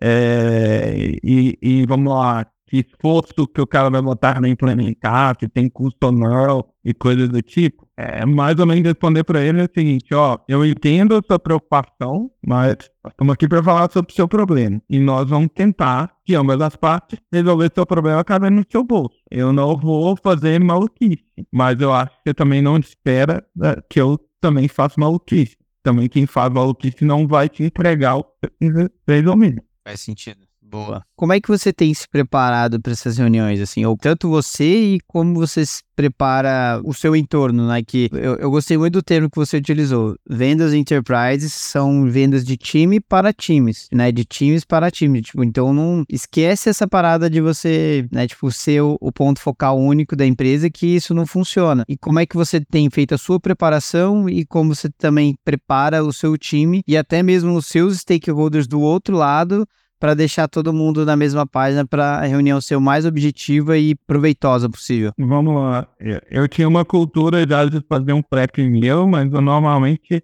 É, 0.00 1.12
e, 1.22 1.58
e, 1.60 1.86
vamos 1.86 2.10
lá, 2.10 2.46
esforço 2.72 3.46
que 3.46 3.60
o 3.60 3.66
cara 3.66 3.88
vai 3.90 4.02
botar 4.02 4.34
para 4.34 4.48
implementar, 4.48 5.36
se 5.38 5.48
tem 5.48 5.68
custo 5.68 6.10
não 6.10 6.64
e 6.84 6.92
coisas 6.92 7.28
do 7.28 7.40
tipo. 7.42 7.86
É 7.96 8.26
mais 8.26 8.58
ou 8.58 8.66
menos 8.66 8.84
responder 8.84 9.24
para 9.24 9.42
ele 9.42 9.62
o 9.62 9.68
seguinte, 9.72 10.14
ó, 10.14 10.38
eu 10.48 10.64
entendo 10.64 11.16
a 11.16 11.22
sua 11.26 11.38
preocupação, 11.38 12.30
mas 12.46 12.76
estamos 13.08 13.32
aqui 13.32 13.48
para 13.48 13.62
falar 13.62 13.90
sobre 13.90 14.12
o 14.12 14.14
seu 14.14 14.28
problema. 14.28 14.80
E 14.88 14.98
nós 14.98 15.28
vamos 15.28 15.50
tentar, 15.54 16.12
que 16.24 16.34
ambas 16.34 16.60
as 16.60 16.76
partes, 16.76 17.18
resolver 17.32 17.70
seu 17.74 17.86
problema 17.86 18.22
cabendo 18.24 18.56
no 18.56 18.66
seu 18.70 18.84
bolso. 18.84 19.16
Eu 19.30 19.52
não 19.52 19.76
vou 19.76 20.16
fazer 20.16 20.60
maluquice, 20.60 21.24
mas 21.52 21.80
eu 21.80 21.92
acho 21.92 22.10
que 22.16 22.30
você 22.30 22.34
também 22.34 22.60
não 22.60 22.76
espera 22.76 23.44
né, 23.54 23.76
que 23.88 24.00
eu 24.00 24.18
também 24.40 24.68
faça 24.68 25.00
maluquice. 25.00 25.56
Também 25.82 26.08
quem 26.08 26.26
faz 26.26 26.52
maluquice 26.52 27.04
não 27.04 27.26
vai 27.26 27.48
te 27.48 27.62
entregar 27.62 28.16
o 28.16 28.24
que 28.24 28.70
você 28.70 29.26
ou 29.26 29.36
menos. 29.36 29.64
Faz 29.84 30.00
sentido. 30.00 30.45
Boa. 30.76 31.02
Como 31.16 31.32
é 31.32 31.40
que 31.40 31.48
você 31.48 31.72
tem 31.72 31.94
se 31.94 32.06
preparado 32.06 32.78
para 32.78 32.92
essas 32.92 33.16
reuniões, 33.16 33.58
assim? 33.62 33.86
Ou 33.86 33.96
tanto 33.96 34.28
você 34.28 34.96
e 34.96 35.00
como 35.06 35.34
você 35.34 35.64
se 35.64 35.82
prepara 35.94 36.78
o 36.84 36.92
seu 36.92 37.16
entorno, 37.16 37.66
né? 37.66 37.82
Que 37.82 38.10
eu, 38.12 38.36
eu 38.36 38.50
gostei 38.50 38.76
muito 38.76 38.92
do 38.92 39.02
termo 39.02 39.30
que 39.30 39.36
você 39.38 39.56
utilizou. 39.56 40.14
Vendas 40.28 40.74
enterprises 40.74 41.54
são 41.54 42.04
vendas 42.10 42.44
de 42.44 42.58
time 42.58 43.00
para 43.00 43.32
times, 43.32 43.88
né? 43.90 44.12
De 44.12 44.22
times 44.26 44.66
para 44.66 44.90
times. 44.90 45.28
Tipo, 45.28 45.42
então 45.42 45.72
não 45.72 46.04
esquece 46.10 46.68
essa 46.68 46.86
parada 46.86 47.30
de 47.30 47.40
você, 47.40 48.06
né? 48.12 48.26
Tipo, 48.26 48.52
ser 48.52 48.82
o, 48.82 48.98
o 49.00 49.10
ponto 49.10 49.40
focal 49.40 49.78
único 49.78 50.14
da 50.14 50.26
empresa, 50.26 50.68
que 50.68 50.86
isso 50.86 51.14
não 51.14 51.26
funciona. 51.26 51.84
E 51.88 51.96
como 51.96 52.18
é 52.18 52.26
que 52.26 52.36
você 52.36 52.60
tem 52.60 52.90
feito 52.90 53.14
a 53.14 53.18
sua 53.18 53.40
preparação 53.40 54.28
e 54.28 54.44
como 54.44 54.74
você 54.74 54.90
também 54.90 55.34
prepara 55.42 56.04
o 56.04 56.12
seu 56.12 56.36
time 56.36 56.82
e 56.86 56.98
até 56.98 57.22
mesmo 57.22 57.54
os 57.56 57.64
seus 57.64 58.00
stakeholders 58.00 58.66
do 58.66 58.82
outro 58.82 59.16
lado 59.16 59.66
para 59.98 60.14
deixar 60.14 60.48
todo 60.48 60.72
mundo 60.72 61.04
na 61.04 61.16
mesma 61.16 61.46
página 61.46 61.86
para 61.86 62.18
a 62.18 62.26
reunião 62.26 62.60
ser 62.60 62.76
o 62.76 62.80
mais 62.80 63.06
objetiva 63.06 63.78
e 63.78 63.94
proveitosa 63.94 64.68
possível? 64.68 65.12
Vamos 65.18 65.54
lá. 65.54 65.88
Eu 66.30 66.46
tinha 66.48 66.68
uma 66.68 66.84
cultura 66.84 67.44
de 67.46 67.80
fazer 67.88 68.12
um 68.12 68.22
prep 68.22 68.58
meu, 68.62 69.06
mas 69.06 69.32
eu 69.32 69.40
normalmente 69.40 70.22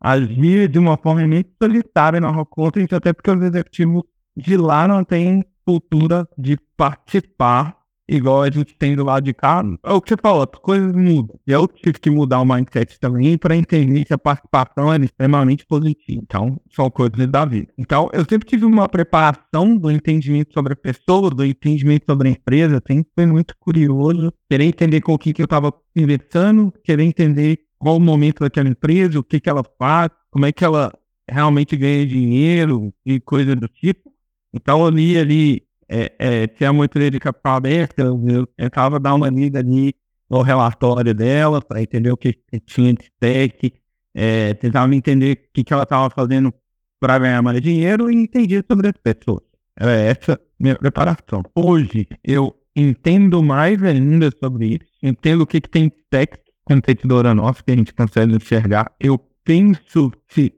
agia 0.00 0.68
de 0.68 0.78
uma 0.78 0.96
forma 0.96 1.26
muito 1.26 1.50
solitária 1.62 2.20
na 2.20 2.30
Rockcontent, 2.30 2.92
até 2.92 3.12
porque 3.12 3.30
os 3.30 3.42
executivos 3.42 4.02
de 4.36 4.56
lá 4.56 4.88
não 4.88 5.04
têm 5.04 5.44
cultura 5.64 6.28
de 6.36 6.58
participar 6.76 7.76
igual 8.16 8.42
a 8.42 8.50
gente 8.50 8.74
tem 8.76 8.94
do 8.94 9.04
lado 9.04 9.24
de 9.24 9.32
cá, 9.32 9.64
é 9.82 9.92
o 9.92 10.00
que 10.00 10.10
você 10.10 10.16
falou, 10.20 10.42
as 10.42 10.60
coisas 10.60 10.92
mudam. 10.94 11.38
E 11.46 11.52
eu 11.52 11.66
tive 11.66 11.98
que 11.98 12.10
mudar 12.10 12.40
o 12.40 12.44
mindset 12.44 12.98
também 13.00 13.38
para 13.38 13.56
entender 13.56 14.04
que 14.04 14.12
a 14.12 14.18
participação 14.18 14.92
era 14.92 15.04
extremamente 15.04 15.64
positiva. 15.66 16.20
Então, 16.22 16.60
são 16.70 16.90
coisas 16.90 17.26
da 17.28 17.44
vida. 17.44 17.72
Então, 17.78 18.10
eu 18.12 18.24
sempre 18.28 18.48
tive 18.48 18.64
uma 18.64 18.88
preparação 18.88 19.76
do 19.76 19.90
entendimento 19.90 20.52
sobre 20.52 20.74
a 20.74 20.76
pessoa, 20.76 21.30
do 21.30 21.44
entendimento 21.44 22.04
sobre 22.08 22.28
a 22.28 22.32
empresa, 22.32 22.82
sempre 22.86 23.10
foi 23.14 23.26
muito 23.26 23.54
curioso, 23.58 24.32
querer 24.48 24.64
entender 24.64 25.00
com 25.00 25.14
o 25.14 25.18
que, 25.18 25.32
que 25.32 25.42
eu 25.42 25.46
estava 25.46 25.72
conversando, 25.72 26.72
querer 26.84 27.04
entender 27.04 27.60
qual 27.78 27.96
o 27.96 28.00
momento 28.00 28.40
daquela 28.40 28.68
empresa, 28.68 29.18
o 29.18 29.24
que, 29.24 29.40
que 29.40 29.48
ela 29.48 29.64
faz, 29.78 30.10
como 30.30 30.46
é 30.46 30.52
que 30.52 30.64
ela 30.64 30.92
realmente 31.28 31.76
ganha 31.76 32.06
dinheiro 32.06 32.92
e 33.04 33.18
coisas 33.20 33.56
do 33.56 33.68
tipo. 33.68 34.12
Então, 34.52 34.84
eu 34.84 34.90
li 34.90 35.18
ali 35.18 35.62
é, 35.92 36.10
é, 36.18 36.46
tinha 36.46 36.72
muito 36.72 36.98
de 36.98 37.20
capital 37.20 37.56
aberto, 37.56 37.98
eu 37.98 38.46
tentava 38.56 38.98
dar 38.98 39.14
uma 39.14 39.28
lida 39.28 39.58
ali 39.58 39.94
no 40.28 40.40
relatório 40.40 41.14
dela 41.14 41.60
para 41.60 41.82
entender 41.82 42.10
o 42.10 42.16
que, 42.16 42.32
que 42.32 42.58
tinha 42.60 42.94
de 42.94 43.10
tech, 43.20 43.74
é, 44.14 44.54
tentava 44.54 44.94
entender 44.94 45.32
o 45.32 45.52
que, 45.52 45.62
que 45.62 45.72
ela 45.72 45.82
estava 45.82 46.08
fazendo 46.08 46.52
para 46.98 47.18
ganhar 47.18 47.42
mais 47.42 47.60
dinheiro 47.60 48.10
e 48.10 48.14
entendia 48.14 48.64
sobre 48.66 48.88
as 48.88 48.94
pessoas. 48.96 49.42
Era 49.78 49.92
essa 49.92 50.40
minha 50.58 50.76
preparação. 50.76 51.42
Hoje 51.54 52.08
eu 52.24 52.56
entendo 52.74 53.42
mais 53.42 53.82
ainda 53.82 54.30
sobre 54.42 54.76
isso, 54.76 54.86
entendo 55.02 55.42
o 55.42 55.46
que, 55.46 55.60
que 55.60 55.68
tem 55.68 55.88
de 55.88 55.96
tech 56.08 56.38
competidora 56.64 57.34
nossa 57.34 57.62
que 57.62 57.70
a 57.70 57.76
gente 57.76 57.92
consegue 57.92 58.34
enxergar. 58.34 58.90
Eu 58.98 59.20
penso 59.44 60.12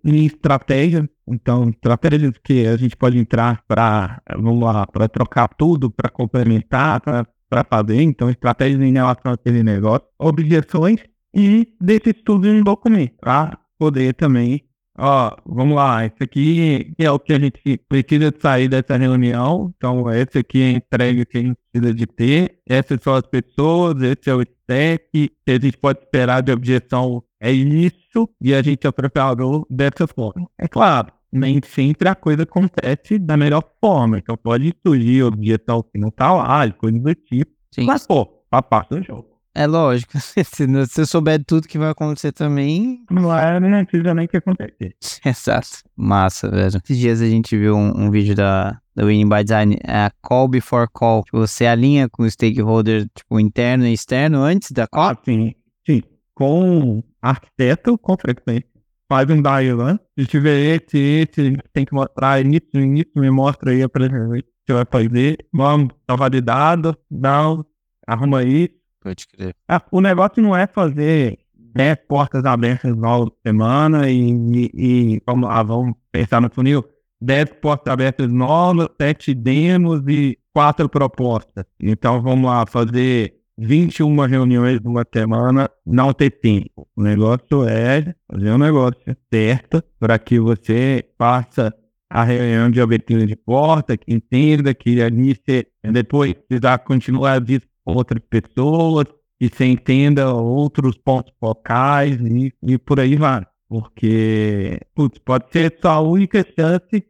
em 0.04 0.26
estratégias 0.26 1.06
então, 1.26 1.70
estratégias 1.70 2.34
que 2.42 2.66
a 2.66 2.76
gente 2.76 2.96
pode 2.96 3.18
entrar 3.18 3.62
para, 3.66 4.20
vamos 4.36 4.62
lá, 4.62 4.86
para 4.86 5.08
trocar 5.08 5.48
tudo, 5.48 5.90
para 5.90 6.10
complementar, 6.10 7.00
para 7.00 7.64
fazer. 7.64 8.02
Então, 8.02 8.28
estratégias 8.28 8.80
em 8.80 8.92
relação 8.92 9.32
àquele 9.32 9.62
negócio, 9.62 10.06
objeções 10.18 11.00
e 11.34 11.66
desse 11.80 12.12
tudo 12.12 12.46
em 12.46 12.60
um 12.60 12.62
documento, 12.62 13.14
para 13.20 13.58
poder 13.78 14.14
também, 14.14 14.62
ó, 14.96 15.34
vamos 15.46 15.74
lá, 15.76 16.04
esse 16.04 16.22
aqui 16.22 16.94
é 16.98 17.10
o 17.10 17.18
que 17.18 17.32
a 17.32 17.38
gente 17.38 17.80
precisa 17.88 18.32
sair 18.38 18.68
dessa 18.68 18.96
reunião. 18.96 19.72
Então, 19.76 20.10
esse 20.12 20.38
aqui 20.38 20.62
é 20.62 20.66
a 20.66 20.72
entrega 20.72 21.24
que 21.24 21.38
a 21.38 21.42
gente 21.42 21.56
precisa 21.72 21.94
de 21.94 22.06
ter. 22.06 22.58
Essas 22.68 22.98
são 23.02 23.14
as 23.14 23.26
pessoas, 23.26 24.00
esse 24.02 24.28
é 24.28 24.34
o 24.34 24.42
stack, 24.42 25.08
que 25.10 25.30
a 25.50 25.58
gente 25.58 25.78
pode 25.78 26.00
esperar 26.00 26.42
de 26.42 26.52
objeção 26.52 27.22
é 27.44 27.52
isso 27.52 28.28
e 28.40 28.54
a 28.54 28.62
gente 28.62 28.90
preparado 28.90 29.66
dessa 29.68 30.06
forma. 30.06 30.48
É 30.58 30.66
claro, 30.66 31.12
nem 31.30 31.60
sempre 31.62 32.08
a 32.08 32.14
coisa 32.14 32.44
acontece 32.44 33.18
da 33.18 33.36
melhor 33.36 33.62
forma. 33.78 34.18
Então 34.18 34.34
pode 34.34 34.74
surgir 34.86 35.24
objeção 35.24 35.82
que 35.82 35.98
não 35.98 36.10
tá 36.10 36.32
lá, 36.32 36.70
coisa 36.72 36.98
do 36.98 37.14
tipo. 37.14 37.52
Sim. 37.70 37.84
Mas, 37.84 38.06
pô, 38.06 38.42
a 38.50 38.62
parte 38.62 38.90
do 38.90 39.02
jogo. 39.02 39.28
É 39.54 39.66
lógico. 39.66 40.12
se 40.18 40.66
você 40.66 41.04
souber 41.04 41.44
tudo 41.44 41.68
que 41.68 41.78
vai 41.78 41.90
acontecer 41.90 42.32
também. 42.32 43.04
Não 43.10 43.36
é 43.36 43.60
nem 43.60 43.84
precisa 43.84 44.14
nem 44.14 44.26
que 44.26 44.38
acontecer. 44.38 44.96
Exato. 45.24 45.68
Massa, 45.94 46.50
velho. 46.50 46.80
Esses 46.82 46.98
dias 46.98 47.20
a 47.20 47.26
gente 47.26 47.56
viu 47.58 47.76
um, 47.76 48.06
um 48.06 48.10
vídeo 48.10 48.34
da, 48.34 48.80
da 48.96 49.04
Winning 49.04 49.28
by 49.28 49.44
Design, 49.44 49.78
é 49.84 50.06
a 50.06 50.12
call 50.22 50.48
before 50.48 50.88
call. 50.92 51.24
Você 51.30 51.66
alinha 51.66 52.08
com 52.08 52.22
o 52.22 52.30
stakeholder, 52.30 53.06
tipo, 53.14 53.38
interno 53.38 53.86
e 53.86 53.92
externo 53.92 54.38
antes 54.38 54.70
da 54.72 54.86
call? 54.86 55.10
Ah, 55.10 55.18
sim. 55.22 55.54
Sim. 55.86 56.02
Com 56.34 57.02
arquiteto, 57.22 57.96
com 57.96 58.16
frequência, 58.16 58.68
faz 59.08 59.28
um 59.30 59.40
diagram, 59.40 59.98
se 60.18 60.26
tiver 60.26 60.76
esse, 60.76 60.98
esse, 60.98 61.56
tem 61.72 61.84
que 61.84 61.94
mostrar 61.94 62.44
isso, 62.44 62.66
isso, 62.74 63.10
me 63.14 63.30
mostra 63.30 63.70
aí 63.70 63.82
a 63.82 63.88
presença 63.88 64.42
que 64.42 64.44
você 64.66 64.72
vai 64.72 64.84
fazer, 64.90 65.46
vamos, 65.52 65.94
tá 66.06 66.16
validado, 66.16 66.96
não, 67.10 67.64
arruma 68.06 68.42
isso. 68.42 68.74
Pode 69.00 69.28
crer. 69.28 69.54
Ah, 69.68 69.82
o 69.90 70.00
negócio 70.00 70.42
não 70.42 70.56
é 70.56 70.66
fazer 70.66 71.38
10 71.54 71.98
portas 72.08 72.44
abertas 72.44 72.96
nova 72.96 73.30
semana 73.46 74.08
e, 74.08 74.30
e, 74.30 74.70
e 74.74 75.22
vamos 75.26 75.48
lá, 75.48 75.62
vamos 75.62 75.94
pensar 76.10 76.40
no 76.40 76.50
funil, 76.50 76.82
10 77.20 77.54
portas 77.60 77.92
abertas 77.92 78.32
novas, 78.32 78.88
7 78.98 79.34
demos 79.34 80.02
e 80.08 80.38
4 80.54 80.88
propostas. 80.88 81.64
Então 81.78 82.22
vamos 82.22 82.48
lá, 82.48 82.64
fazer 82.66 83.34
21 83.56 84.26
reuniões 84.26 84.80
numa 84.80 85.04
semana, 85.12 85.70
não 85.86 86.12
ter 86.12 86.30
tempo. 86.30 86.88
O 86.96 87.02
negócio 87.02 87.66
é 87.68 88.14
fazer 88.30 88.50
um 88.50 88.58
negócio 88.58 89.16
certo 89.32 89.82
para 89.98 90.18
que 90.18 90.38
você 90.38 91.04
faça 91.16 91.74
a 92.10 92.24
reunião 92.24 92.70
de 92.70 92.80
abertura 92.80 93.26
de 93.26 93.36
porta, 93.36 93.96
que 93.96 94.12
entenda 94.12 94.74
que 94.74 95.00
ali 95.02 95.34
você 95.34 95.66
depois 95.82 96.34
precisar 96.34 96.78
continuar 96.78 97.40
a 97.40 97.42
outras 97.84 98.22
pessoas, 98.28 99.06
que 99.38 99.48
você 99.48 99.66
entenda 99.66 100.32
outros 100.32 100.96
pontos 100.96 101.32
focais 101.40 102.16
e, 102.20 102.52
e 102.62 102.78
por 102.78 103.00
aí 103.00 103.16
vai. 103.16 103.44
Porque 103.68 104.80
putz, 104.94 105.18
pode 105.18 105.50
ser 105.50 105.76
sua 105.80 106.00
única 106.00 106.44
chance 106.56 107.04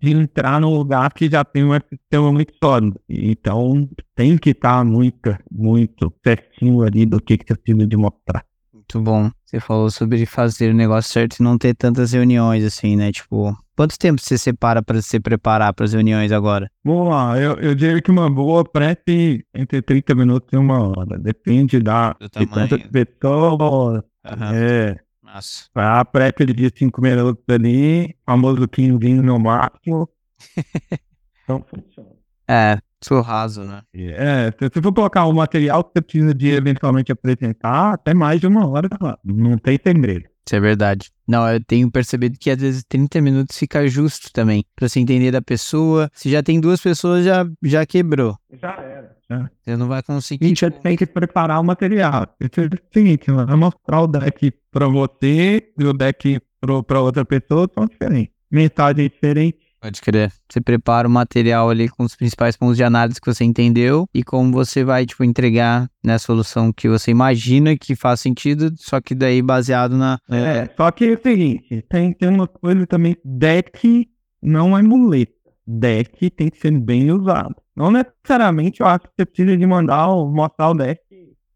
de 0.00 0.12
entrar 0.12 0.60
num 0.60 0.74
lugar 0.74 1.12
que 1.12 1.28
já 1.28 1.44
tem 1.44 1.64
um 1.64 1.72
sistema 1.88 2.32
muito 2.32 2.52
sólido. 2.62 3.00
Então, 3.08 3.88
tem 4.14 4.36
que 4.38 4.50
estar 4.50 4.84
muito, 4.84 5.36
muito 5.50 6.12
certinho 6.24 6.82
ali 6.82 7.04
do 7.06 7.20
que, 7.20 7.36
que 7.36 7.46
você 7.46 7.58
precisa 7.60 7.86
de 7.86 7.96
mostrar. 7.96 8.44
Muito 8.72 9.00
bom. 9.00 9.30
Você 9.44 9.60
falou 9.60 9.90
sobre 9.90 10.24
fazer 10.26 10.70
o 10.70 10.74
negócio 10.74 11.12
certo 11.12 11.36
e 11.36 11.42
não 11.42 11.58
ter 11.58 11.74
tantas 11.74 12.12
reuniões 12.12 12.64
assim, 12.64 12.96
né? 12.96 13.12
Tipo, 13.12 13.56
quanto 13.76 13.98
tempo 13.98 14.20
você 14.20 14.36
separa 14.38 14.82
para 14.82 15.00
se 15.02 15.20
preparar 15.20 15.72
para 15.74 15.84
as 15.84 15.92
reuniões 15.92 16.32
agora? 16.32 16.70
Vamos 16.84 17.08
lá, 17.08 17.38
eu, 17.38 17.54
eu 17.54 17.74
diria 17.74 18.00
que 18.00 18.10
uma 18.10 18.30
boa 18.30 18.64
prep 18.64 19.44
entre 19.54 19.82
30 19.82 20.14
minutos 20.14 20.48
e 20.52 20.56
uma 20.56 20.88
hora. 20.88 21.18
Depende 21.18 21.80
da 21.80 22.16
de 22.36 22.46
quantas 22.46 22.82
pessoas. 22.82 24.02
Uhum. 24.24 24.54
É, 24.54 24.98
nossa. 25.34 25.68
A 25.74 26.04
prep 26.04 26.44
de 26.46 26.70
5 26.74 27.00
minutos 27.00 27.44
ali, 27.48 28.16
famoso 28.24 28.66
15 28.66 29.14
no 29.14 29.38
máximo. 29.38 30.08
então 31.44 31.64
funciona. 31.68 32.10
É, 32.48 32.78
sou 33.02 33.20
raso, 33.20 33.62
né? 33.62 33.82
É, 33.94 34.50
se 34.50 34.70
você 34.70 34.82
for 34.82 34.92
colocar 34.92 35.26
o 35.26 35.32
material 35.32 35.84
que 35.84 35.90
você 35.92 36.02
precisa 36.02 36.34
de 36.34 36.48
eventualmente 36.48 37.12
apresentar, 37.12 37.94
até 37.94 38.14
mais 38.14 38.40
de 38.40 38.46
uma 38.46 38.66
hora, 38.66 38.88
não 39.22 39.58
tem 39.58 39.78
segredo. 39.82 40.28
Isso 40.48 40.56
é 40.56 40.60
verdade. 40.60 41.10
Não, 41.26 41.46
eu 41.46 41.62
tenho 41.62 41.90
percebido 41.90 42.38
que 42.38 42.50
às 42.50 42.56
vezes 42.56 42.82
30 42.88 43.20
minutos 43.20 43.58
fica 43.58 43.86
justo 43.86 44.32
também, 44.32 44.64
pra 44.74 44.88
você 44.88 44.98
entender 44.98 45.30
da 45.30 45.42
pessoa. 45.42 46.10
Se 46.14 46.30
já 46.30 46.42
tem 46.42 46.58
duas 46.58 46.80
pessoas, 46.80 47.22
já, 47.22 47.46
já 47.62 47.84
quebrou. 47.84 48.34
Já 48.58 48.72
era. 48.80 49.14
Já. 49.28 49.50
Você 49.62 49.76
não 49.76 49.88
vai 49.88 50.02
conseguir. 50.02 50.46
A 50.46 50.48
gente 50.48 50.60
já 50.62 50.70
tem 50.70 50.96
que 50.96 51.04
preparar 51.04 51.60
o 51.60 51.64
material. 51.64 52.34
É 52.40 52.46
o 52.46 52.78
seguinte, 52.90 53.30
vai 53.30 53.56
mostrar 53.56 54.00
o 54.00 54.06
deck 54.06 54.54
pra 54.70 54.88
você 54.88 55.70
e 55.78 55.84
o 55.84 55.92
deck 55.92 56.40
pra 56.86 57.00
outra 57.02 57.26
pessoa 57.26 57.68
são 57.74 57.84
diferentes. 57.84 58.32
Mensagem 58.50 59.04
é 59.04 59.08
diferente, 59.10 59.58
Pode 59.80 60.00
crer. 60.00 60.32
Você 60.48 60.60
prepara 60.60 61.06
o 61.06 61.10
material 61.10 61.70
ali 61.70 61.88
com 61.88 62.02
os 62.02 62.16
principais 62.16 62.56
pontos 62.56 62.76
de 62.76 62.82
análise 62.82 63.20
que 63.20 63.32
você 63.32 63.44
entendeu 63.44 64.08
e 64.12 64.24
como 64.24 64.52
você 64.52 64.82
vai, 64.82 65.06
tipo, 65.06 65.22
entregar 65.22 65.88
né, 66.04 66.18
solução 66.18 66.72
que 66.72 66.88
você 66.88 67.12
imagina 67.12 67.76
que 67.76 67.94
faz 67.94 68.20
sentido, 68.20 68.72
só 68.76 69.00
que 69.00 69.14
daí 69.14 69.40
baseado 69.40 69.96
na... 69.96 70.18
É, 70.28 70.68
só 70.76 70.90
que 70.90 71.04
é 71.04 71.12
o 71.12 71.22
seguinte, 71.22 71.84
tem, 71.88 72.12
tem 72.12 72.28
uma 72.28 72.48
coisa 72.48 72.86
também, 72.86 73.16
deck 73.24 74.08
não 74.42 74.76
é 74.76 74.82
muleta. 74.82 75.32
Deck 75.64 76.30
tem 76.30 76.48
que 76.48 76.58
ser 76.58 76.72
bem 76.80 77.12
usado. 77.12 77.54
Não 77.76 77.90
necessariamente 77.90 78.80
eu 78.80 78.86
acho 78.86 79.04
que 79.04 79.10
você 79.16 79.26
precisa 79.26 79.56
de 79.56 79.66
mandar 79.66 80.08
mostrar 80.08 80.70
o 80.70 80.74
deck 80.74 81.00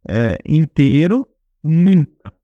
é, 0.08 0.38
inteiro, 0.46 1.26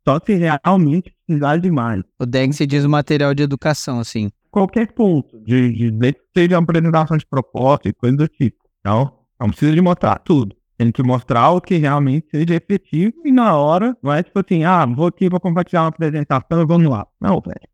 só 0.04 0.18
se 0.24 0.34
realmente 0.34 1.14
precisar 1.24 1.58
de 1.58 1.70
mais. 1.70 2.02
O 2.18 2.26
deck 2.26 2.52
se 2.52 2.66
diz 2.66 2.84
o 2.84 2.88
material 2.88 3.32
de 3.32 3.44
educação, 3.44 4.00
assim 4.00 4.30
qualquer 4.50 4.92
ponto, 4.92 5.38
de, 5.40 5.72
de, 5.72 5.90
de 5.90 6.16
seja 6.36 6.58
apresentação 6.58 7.16
de 7.16 7.26
proposta 7.26 7.88
e 7.88 7.92
coisa 7.92 8.16
do 8.16 8.28
tipo. 8.28 8.56
Então, 8.80 9.12
não 9.38 9.48
precisa 9.48 9.72
de 9.72 9.80
mostrar 9.80 10.18
tudo. 10.18 10.56
Tem 10.76 10.92
que 10.92 11.02
mostrar 11.02 11.50
o 11.50 11.60
que 11.60 11.76
realmente 11.76 12.28
seja 12.30 12.54
efetivo 12.54 13.14
e 13.24 13.32
na 13.32 13.56
hora, 13.56 13.96
não 14.00 14.12
é 14.12 14.22
tipo 14.22 14.38
assim, 14.38 14.62
ah, 14.64 14.86
vou 14.86 15.08
aqui, 15.08 15.28
vou 15.28 15.40
compartilhar 15.40 15.82
uma 15.82 15.88
apresentação, 15.88 16.66
vamos 16.66 16.88
lá. 16.88 17.06
Não, 17.20 17.40
velho. 17.40 17.68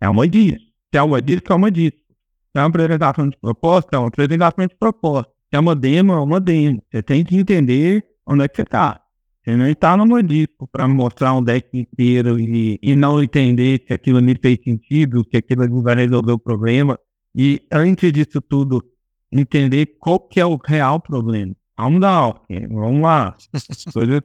É 0.00 0.08
uma 0.08 0.28
disso. 0.28 0.66
Se 0.92 0.98
é 0.98 1.02
uma 1.02 1.22
disso, 1.22 1.42
é 1.48 1.54
uma 1.54 1.70
disso. 1.70 1.96
Se 1.96 2.58
é 2.58 2.60
uma 2.60 2.68
apresentação 2.68 3.28
de 3.28 3.36
proposta, 3.38 3.96
é 3.96 3.98
uma 3.98 4.08
apresentação 4.08 4.66
de 4.66 4.76
proposta. 4.76 5.30
Se 5.48 5.56
é 5.56 5.58
uma 5.58 5.74
demo, 5.74 6.12
é 6.12 6.20
uma 6.20 6.40
demo. 6.40 6.82
Você 6.90 7.02
tem 7.02 7.24
que 7.24 7.36
entender 7.36 8.04
onde 8.26 8.44
é 8.44 8.48
que 8.48 8.56
você 8.56 8.62
está. 8.62 8.99
Você 9.42 9.56
não 9.56 9.66
está 9.66 9.96
no 9.96 10.06
modisco 10.06 10.68
para 10.70 10.86
mostrar 10.86 11.34
um 11.34 11.42
deck 11.42 11.66
inteiro 11.72 12.38
e, 12.38 12.78
e 12.82 12.94
não 12.94 13.22
entender 13.22 13.82
se 13.86 13.92
aquilo 13.94 14.18
ali 14.18 14.38
fez 14.40 14.58
sentido, 14.62 15.24
se 15.30 15.38
aquilo 15.38 15.82
vai 15.82 15.94
resolver 15.94 16.32
o 16.32 16.38
problema. 16.38 16.98
E 17.34 17.62
antes 17.72 18.12
disso 18.12 18.40
tudo, 18.42 18.84
entender 19.32 19.86
qual 19.98 20.20
que 20.20 20.40
é 20.40 20.44
o 20.44 20.58
real 20.62 21.00
problema. 21.00 21.54
Vamos 21.78 22.00
dar, 22.00 22.34
vamos 22.68 23.00
lá. 23.00 23.34
As 23.54 23.84
coisas 23.92 24.20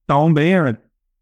estão 0.00 0.32
bem 0.32 0.52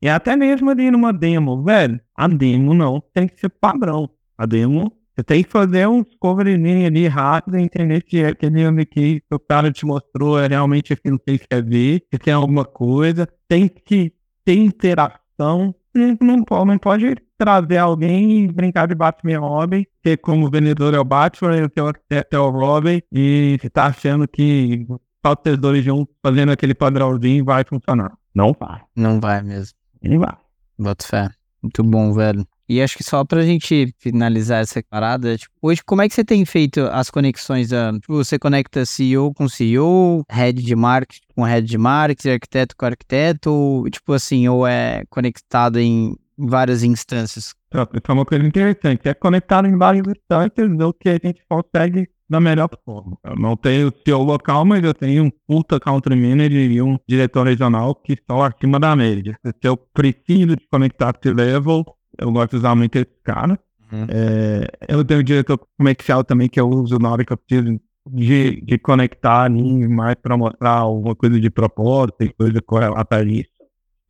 E 0.02 0.08
até 0.08 0.34
mesmo 0.34 0.70
ali 0.70 0.90
numa 0.90 1.12
demo, 1.12 1.62
velho, 1.62 2.00
a 2.16 2.26
demo 2.26 2.74
não 2.74 3.00
tem 3.14 3.28
que 3.28 3.38
ser 3.38 3.50
padrão. 3.50 4.10
A 4.36 4.46
demo 4.46 4.92
você 5.18 5.24
tem 5.24 5.42
que 5.42 5.50
fazer 5.50 5.88
um 5.88 6.04
discoveryzinho 6.04 6.86
ali 6.86 7.08
rápido, 7.08 7.56
entender 7.56 8.04
se 8.08 8.24
aquele 8.24 8.62
ano 8.62 8.86
que 8.86 9.20
o 9.32 9.38
cara 9.40 9.72
te 9.72 9.84
mostrou 9.84 10.38
é 10.38 10.46
realmente 10.46 10.92
aquilo 10.92 11.18
que 11.18 11.32
ele 11.32 11.38
quer 11.40 11.60
ver, 11.60 12.04
se 12.08 12.18
tem 12.20 12.32
alguma 12.32 12.64
coisa. 12.64 13.28
Tem 13.48 13.66
que 13.66 14.12
ter 14.44 14.54
interação. 14.54 15.74
Não 16.20 16.44
pode, 16.44 16.66
não 16.66 16.78
pode 16.78 17.16
trazer 17.36 17.78
alguém 17.78 18.44
e 18.44 18.52
brincar 18.52 18.86
de 18.86 18.94
Batman 18.94 19.40
Robin, 19.40 19.84
que 20.04 20.16
como 20.16 20.48
vendedor 20.48 20.94
é 20.94 21.00
o 21.00 21.04
Batman, 21.04 21.56
e 21.56 21.62
o 21.64 21.68
teu 21.68 21.88
arquiteto 21.88 22.36
é 22.36 22.38
o 22.38 22.50
Robin, 22.50 23.02
e 23.10 23.58
você 23.60 23.68
tá 23.68 23.86
achando 23.86 24.28
que 24.28 24.86
só 25.26 25.34
os 25.34 25.58
dois 25.58 25.84
juntos 25.84 26.14
fazendo 26.22 26.52
aquele 26.52 26.74
padrãozinho 26.74 27.44
vai 27.44 27.64
funcionar. 27.64 28.16
Não 28.32 28.54
vai. 28.56 28.82
Não 28.94 29.18
vai 29.18 29.42
mesmo. 29.42 29.76
Não 30.00 30.20
vai. 30.20 30.36
Bota 30.78 31.04
fé. 31.04 31.28
Muito 31.60 31.82
bom, 31.82 32.12
velho. 32.12 32.46
E 32.68 32.82
acho 32.82 32.96
que 32.96 33.02
só 33.02 33.24
pra 33.24 33.42
gente 33.42 33.94
finalizar 33.98 34.60
essa 34.60 34.82
parada, 34.90 35.36
tipo, 35.38 35.52
hoje 35.62 35.82
como 35.84 36.02
é 36.02 36.08
que 36.08 36.14
você 36.14 36.24
tem 36.24 36.44
feito 36.44 36.80
as 36.92 37.10
conexões? 37.10 37.72
Uh, 37.72 37.98
tipo, 37.98 38.14
você 38.14 38.38
conecta 38.38 38.84
CEO 38.84 39.32
com 39.32 39.48
CEO, 39.48 40.22
head 40.30 40.62
de 40.62 40.76
marketing 40.76 41.22
com 41.34 41.44
head 41.44 41.66
de 41.66 41.78
marketing, 41.78 42.30
arquiteto 42.30 42.76
com 42.76 42.84
arquiteto, 42.84 43.50
ou, 43.50 43.88
tipo 43.88 44.12
assim, 44.12 44.48
ou 44.48 44.66
é 44.66 45.04
conectado 45.08 45.78
em 45.78 46.14
várias 46.36 46.82
instâncias? 46.82 47.54
É 47.72 48.12
uma 48.12 48.24
coisa 48.24 48.44
interessante, 48.44 49.08
é 49.08 49.14
conectado 49.14 49.66
em 49.66 49.76
várias 49.76 50.06
instâncias 50.06 50.68
o 50.80 50.92
que 50.92 51.08
a 51.08 51.12
gente 51.12 51.42
consegue 51.48 52.08
da 52.28 52.40
melhor 52.40 52.68
forma. 52.84 53.16
Eu 53.24 53.36
não 53.36 53.56
tenho 53.56 53.92
CEO 54.04 54.22
local, 54.22 54.64
mas 54.64 54.84
eu 54.84 54.92
tenho 54.92 55.24
um 55.24 55.30
puta 55.46 55.80
country 55.80 56.14
manager 56.14 56.70
e 56.70 56.82
um 56.82 56.98
diretor 57.08 57.46
regional 57.46 57.94
que 57.94 58.12
estão 58.12 58.42
acima 58.42 58.78
da 58.78 58.94
média. 58.94 59.38
Se 59.44 59.54
eu 59.62 59.76
preciso 59.76 60.56
de 60.56 60.66
conectar 60.70 61.14
C-level, 61.22 61.84
eu 62.18 62.32
gosto 62.32 62.50
de 62.50 62.56
usar 62.56 62.74
muito 62.74 62.96
esse 62.96 63.22
cara. 63.22 63.58
Uhum. 63.92 64.06
É, 64.08 64.66
eu 64.88 65.04
tenho 65.04 65.20
um 65.20 65.24
diretor 65.24 65.58
comercial 65.76 66.22
também 66.22 66.48
que 66.48 66.60
eu 66.60 66.68
uso 66.68 66.98
na 66.98 67.10
hora 67.10 67.24
que 67.24 67.32
eu 67.32 67.36
preciso 67.36 67.80
de, 68.10 68.60
de 68.62 68.78
conectar 68.78 69.50
mais 69.50 70.16
para 70.16 70.36
mostrar 70.36 70.70
alguma 70.70 71.14
coisa 71.14 71.38
de 71.40 71.50
propósito 71.50 72.22
e 72.22 72.32
coisa 72.32 72.60
correlata 72.60 73.16
a 73.16 73.22
isso. 73.22 73.50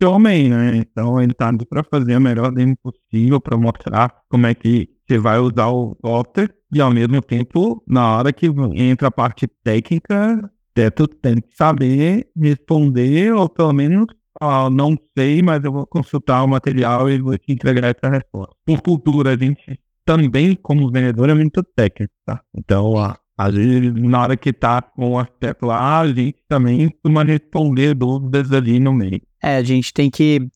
Homem, 0.05 0.49
né? 0.49 0.77
Então 0.77 1.21
ele 1.21 1.35
tá 1.35 1.53
para 1.69 1.83
fazer 1.83 2.17
o 2.17 2.21
melhor 2.21 2.53
dele 2.53 2.77
possível 2.81 3.41
para 3.41 3.57
mostrar 3.57 4.15
como 4.29 4.47
é 4.47 4.55
que 4.55 4.89
você 5.05 5.19
vai 5.19 5.39
usar 5.41 5.69
o 5.69 5.97
software 6.01 6.55
e 6.73 6.81
ao 6.81 6.93
mesmo 6.93 7.21
tempo, 7.21 7.83
na 7.87 8.17
hora 8.17 8.33
que 8.33 8.47
entra 8.75 9.09
a 9.09 9.11
parte 9.11 9.49
técnica, 9.65 10.51
tu 10.95 11.09
tem 11.09 11.41
que 11.41 11.49
saber 11.57 12.29
responder 12.37 13.33
ou 13.33 13.49
pelo 13.49 13.73
menos 13.73 14.07
ah, 14.41 14.71
não 14.71 14.97
sei, 15.17 15.43
mas 15.43 15.63
eu 15.65 15.73
vou 15.73 15.87
consultar 15.87 16.45
o 16.45 16.49
material 16.49 17.11
e 17.11 17.19
vou 17.19 17.37
te 17.37 17.53
entregar 17.53 17.95
essa 17.97 18.11
resposta. 18.11 18.55
Por 18.65 18.81
cultura, 18.81 19.35
a 19.35 19.37
gente 19.37 19.81
também, 20.05 20.55
como 20.55 20.91
vendedor, 20.91 21.29
é 21.29 21.35
muito 21.35 21.63
técnico, 21.63 22.13
tá? 22.25 22.41
Então, 22.57 22.97
ah, 22.97 23.19
às 23.37 23.55
vezes, 23.55 23.93
na 23.95 24.23
hora 24.23 24.37
que 24.37 24.53
tá 24.53 24.83
com 24.83 25.11
o 25.11 25.19
aspecto 25.19 25.67
lá, 25.67 26.01
a 26.01 26.09
gente 26.09 26.39
também 26.49 26.89
costuma 26.89 27.23
responder 27.23 27.95
dúvidas 27.95 28.53
ali 28.53 28.81
no 28.81 28.93
meio. 28.93 29.21
É, 29.41 29.57
a 29.57 29.63
gente 29.63 29.93
tem 29.93 30.11
que 30.11 30.49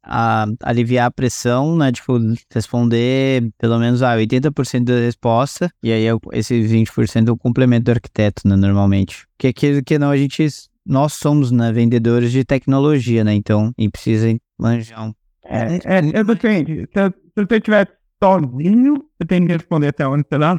aliviar 0.60 1.06
a 1.06 1.10
pressão, 1.10 1.76
né? 1.76 1.92
Tipo, 1.92 2.18
responder 2.52 3.48
pelo 3.58 3.78
menos 3.78 4.02
ah, 4.02 4.16
80% 4.16 4.84
da 4.84 4.94
resposta, 4.94 5.72
e 5.82 5.92
aí 5.92 6.06
esse 6.32 6.60
20% 6.60 7.28
é 7.28 7.30
o 7.30 7.36
complemento 7.36 7.84
do 7.84 7.92
arquiteto, 7.92 8.42
né? 8.48 8.56
Normalmente. 8.56 9.26
Porque 9.36 9.48
aquilo 9.48 9.82
que 9.84 9.98
não, 9.98 10.10
a 10.10 10.16
gente 10.16 10.48
nós 10.86 11.14
somos 11.14 11.50
né, 11.50 11.72
vendedores 11.72 12.32
de 12.32 12.44
tecnologia, 12.44 13.24
né? 13.24 13.34
Então, 13.34 13.72
e 13.78 13.88
precisa 13.88 14.36
manjar 14.58 15.08
um. 15.08 15.14
É, 15.44 15.74
é, 15.84 16.20
é 16.20 16.24
depende. 16.24 16.88
Se, 16.92 17.08
se 17.08 17.46
você 17.46 17.56
estiver 17.56 17.88
sozinho, 18.22 18.94
você 18.94 19.26
tem 19.26 19.44
que 19.44 19.52
responder 19.52 19.88
até 19.88 20.06
onde 20.06 20.24
você 20.28 20.38
dá. 20.38 20.58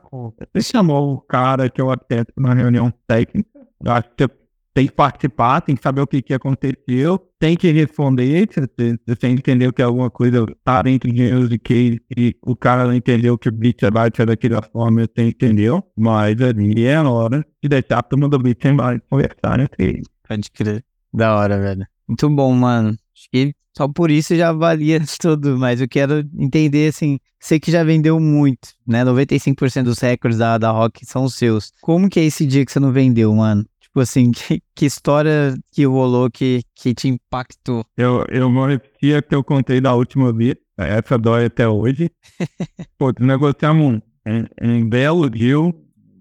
Você 0.53 0.61
chamou 0.61 1.13
o 1.13 1.21
cara 1.21 1.69
que 1.69 1.79
é 1.79 1.83
o 1.83 1.91
arquiteto 1.91 2.33
na 2.37 2.53
reunião 2.53 2.91
técnica. 3.07 3.49
Eu 3.83 3.91
acho 3.91 4.09
que 4.09 4.23
você 4.23 4.33
tem 4.73 4.87
que 4.87 4.93
participar, 4.93 5.61
tem 5.61 5.75
que 5.75 5.83
saber 5.83 6.01
o 6.01 6.07
que, 6.07 6.21
que 6.21 6.33
aconteceu, 6.33 7.19
tem 7.39 7.55
que 7.55 7.71
responder, 7.71 8.49
se 8.51 8.99
você, 9.07 9.27
entendeu 9.27 9.71
que 9.71 9.81
alguma 9.81 10.09
coisa 10.09 10.45
está 10.49 10.81
dentro 10.81 11.11
de 11.11 11.47
de 11.47 11.59
que 11.59 12.01
e 12.17 12.35
o 12.41 12.55
cara 12.55 12.85
não 12.85 12.93
entendeu 12.93 13.37
que 13.37 13.49
o 13.49 13.51
Blitz 13.51 13.87
vai 13.91 14.09
ser 14.15 14.25
daquela 14.25 14.61
forma, 14.63 15.01
você 15.01 15.27
entendeu, 15.27 15.83
mas 15.95 16.41
ali 16.41 16.85
é 16.85 16.95
a 16.95 17.07
hora 17.07 17.45
de 17.61 17.69
deixar 17.69 18.01
todo 18.01 18.19
mundo 18.19 18.37
do 18.37 18.43
Blitz 18.43 18.63
conversar 19.09 19.59
entre 19.59 19.85
eles. 19.85 20.12
Pode 20.27 20.49
crer. 20.51 20.83
Da 21.13 21.35
hora, 21.35 21.59
velho. 21.59 21.85
Muito 22.07 22.29
bom, 22.29 22.53
mano. 22.53 22.97
Acho 23.15 23.29
que 23.31 23.55
só 23.75 23.87
por 23.87 24.11
isso 24.11 24.35
já 24.35 24.51
valia 24.51 25.01
tudo, 25.19 25.57
mas 25.57 25.81
eu 25.81 25.87
quero 25.87 26.19
entender, 26.37 26.89
assim, 26.89 27.19
sei 27.39 27.59
que 27.59 27.71
já 27.71 27.83
vendeu 27.83 28.19
muito, 28.19 28.69
né? 28.85 29.03
95% 29.03 29.83
dos 29.83 29.99
recordes 29.99 30.37
da, 30.37 30.57
da 30.57 30.71
Rock 30.71 31.05
são 31.05 31.27
seus. 31.27 31.71
Como 31.81 32.09
que 32.09 32.19
é 32.19 32.23
esse 32.23 32.45
dia 32.45 32.65
que 32.65 32.71
você 32.71 32.79
não 32.79 32.91
vendeu, 32.91 33.33
mano? 33.33 33.65
Tipo 33.81 33.99
assim, 33.99 34.31
que, 34.31 34.61
que 34.75 34.85
história 34.85 35.55
que 35.71 35.85
rolou 35.85 36.29
que, 36.29 36.61
que 36.75 36.93
te 36.93 37.07
impactou? 37.07 37.85
Eu, 37.97 38.25
eu 38.29 38.51
vou 38.51 38.67
repetir 38.67 39.17
a 39.17 39.21
que 39.21 39.33
eu 39.35 39.43
contei 39.43 39.81
da 39.81 39.93
última 39.93 40.31
vez, 40.31 40.55
essa 40.77 41.17
dói 41.17 41.45
até 41.45 41.67
hoje. 41.67 42.11
Pô, 42.97 43.11
negociamos 43.19 44.01
em, 44.25 44.45
em 44.61 44.87
Belo 44.87 45.27
Rio, 45.27 45.73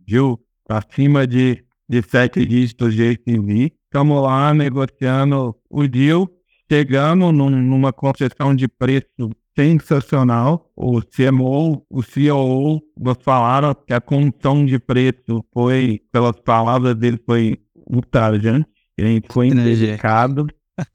Rio, 0.09 0.41
acima 0.69 1.27
de, 1.27 1.65
de 1.89 2.03
sete 2.03 2.45
dígitos 2.47 2.95
de 2.95 3.11
ACV, 3.11 3.73
Estamos 3.93 4.23
lá 4.23 4.55
negociando 4.55 5.55
o 5.69 5.87
deal, 5.87 6.27
chegamos 6.67 7.31
num, 7.31 7.51
numa 7.51 7.93
concessão 7.93 8.55
de 8.55 8.67
preço 8.67 9.31
sensacional. 9.55 10.73
O 10.75 11.03
CMO, 11.03 11.85
o 11.91 12.03
CEO 12.03 12.81
nos 12.99 13.19
falaram 13.23 13.75
que 13.75 13.93
a 13.93 14.01
condição 14.01 14.65
de 14.65 14.79
preço 14.79 15.45
foi, 15.53 16.01
pelas 16.11 16.41
palavras 16.41 16.95
dele, 16.95 17.21
foi 17.27 17.59
ultrajante. 17.87 18.67
Gente 18.99 19.31
foi 19.31 19.49
indelicado. 19.49 20.47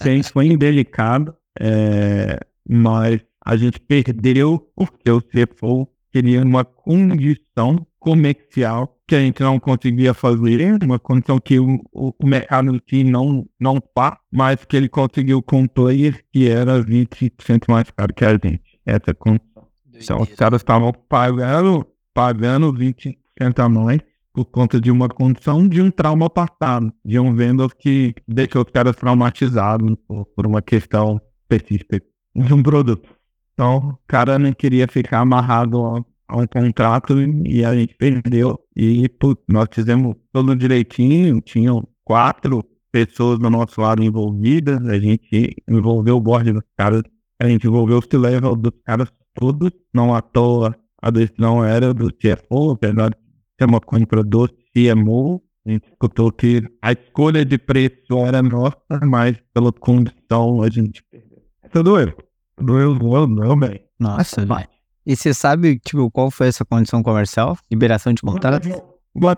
Gente 0.01 0.31
foi 0.31 0.47
indelicado. 0.47 1.35
É, 1.59 2.39
mas 2.67 3.21
a 3.45 3.55
gente 3.55 3.79
perdeu 3.79 4.71
porque 4.75 5.11
o 5.11 5.21
CFO 5.21 5.87
queria 6.11 6.41
uma 6.41 6.65
condição 6.65 7.85
comercial 7.99 8.96
que 9.07 9.15
a 9.15 9.19
gente 9.19 9.41
não 9.41 9.59
conseguia 9.59 10.13
fazer, 10.13 10.83
uma 10.83 10.99
condição 10.99 11.39
que 11.39 11.57
o, 11.59 11.81
o, 11.93 12.13
o 12.19 12.27
mercado 12.27 12.75
em 12.75 12.81
si 12.87 13.03
não, 13.03 13.47
não 13.59 13.79
pá, 13.79 14.19
mas 14.29 14.65
que 14.65 14.75
ele 14.75 14.89
conseguiu 14.89 15.41
com 15.41 15.61
um 15.61 15.67
player 15.67 16.23
que 16.31 16.49
era 16.49 16.83
20% 16.83 17.63
mais 17.69 17.89
caro 17.89 18.13
que 18.13 18.25
a 18.25 18.31
gente. 18.31 18.61
Essa 18.85 19.13
condição. 19.13 19.67
Então 19.95 20.21
os 20.21 20.33
caras 20.35 20.61
estavam 20.61 20.91
pagando, 20.91 21.87
pagando 22.13 22.73
20% 22.73 23.15
a 23.57 23.69
mais 23.69 24.01
por 24.33 24.45
conta 24.45 24.79
de 24.79 24.91
uma 24.91 25.09
condição 25.09 25.67
de 25.67 25.81
um 25.81 25.89
trauma 25.89 26.29
passado, 26.29 26.93
de 27.03 27.17
um 27.17 27.33
vendedor 27.33 27.73
que 27.73 28.13
deixou 28.27 28.63
os 28.63 28.71
caras 28.71 28.95
traumatizados 28.95 29.95
por, 30.07 30.25
por 30.25 30.45
uma 30.45 30.61
questão 30.61 31.19
específica 31.41 32.01
de 32.35 32.53
um 32.53 32.61
produto. 32.61 33.09
Então, 33.53 33.77
o 33.77 33.97
cara 34.05 34.37
não 34.37 34.53
queria 34.53 34.87
ficar 34.87 35.21
amarrado 35.21 36.05
a 36.27 36.37
um 36.37 36.47
contrato 36.47 37.19
e 37.45 37.63
a 37.63 37.75
gente 37.75 37.95
perdeu. 37.95 38.59
E 38.75 39.07
putz, 39.09 39.43
nós 39.47 39.67
fizemos 39.71 40.15
tudo 40.33 40.55
direitinho, 40.55 41.41
tinham 41.41 41.87
quatro 42.03 42.63
pessoas 42.91 43.39
do 43.39 43.49
nosso 43.49 43.79
lado 43.81 44.03
envolvidas, 44.03 44.85
a 44.87 44.99
gente 44.99 45.55
envolveu 45.67 46.17
o 46.17 46.21
board 46.21 46.53
dos 46.53 46.63
caras, 46.75 47.03
a 47.39 47.47
gente 47.47 47.67
envolveu 47.67 47.99
o 47.99 48.01
C-level 48.01 48.55
dos 48.55 48.73
caras 48.83 49.11
todos, 49.33 49.71
não 49.93 50.15
à 50.15 50.21
toa 50.21 50.75
a 51.01 51.11
decisão 51.11 51.63
era 51.63 51.93
do 51.93 52.11
CFO, 52.11 52.71
apesar 52.71 53.09
de 53.11 53.17
ser 53.59 53.69
uma 53.69 53.79
compra 53.79 54.23
do 54.23 54.47
CMO, 54.73 55.41
a 55.65 55.69
gente 55.69 55.87
escutou 55.89 56.31
que 56.31 56.63
a 56.81 56.91
escolha 56.91 57.45
de 57.45 57.57
preço 57.57 58.17
era 58.25 58.41
nossa, 58.41 58.77
mas 59.05 59.37
pela 59.53 59.71
condição 59.71 60.61
a 60.61 60.69
gente 60.69 61.03
perdeu. 61.11 61.43
Isso 61.63 61.83
doeu. 61.83 62.17
Doeu, 62.59 62.95
doeu, 62.95 63.27
doeu 63.27 63.55
bem. 63.55 63.81
Nossa, 63.99 64.45
velho. 64.45 64.67
E 65.07 65.15
você 65.15 65.33
sabe, 65.33 65.79
tipo, 65.79 66.11
qual 66.11 66.29
foi 66.29 66.49
essa 66.49 66.65
condição 66.65 67.01
comercial? 67.01 67.57
Liberação 67.71 68.13
de 68.13 68.21
contrato? 68.21 68.67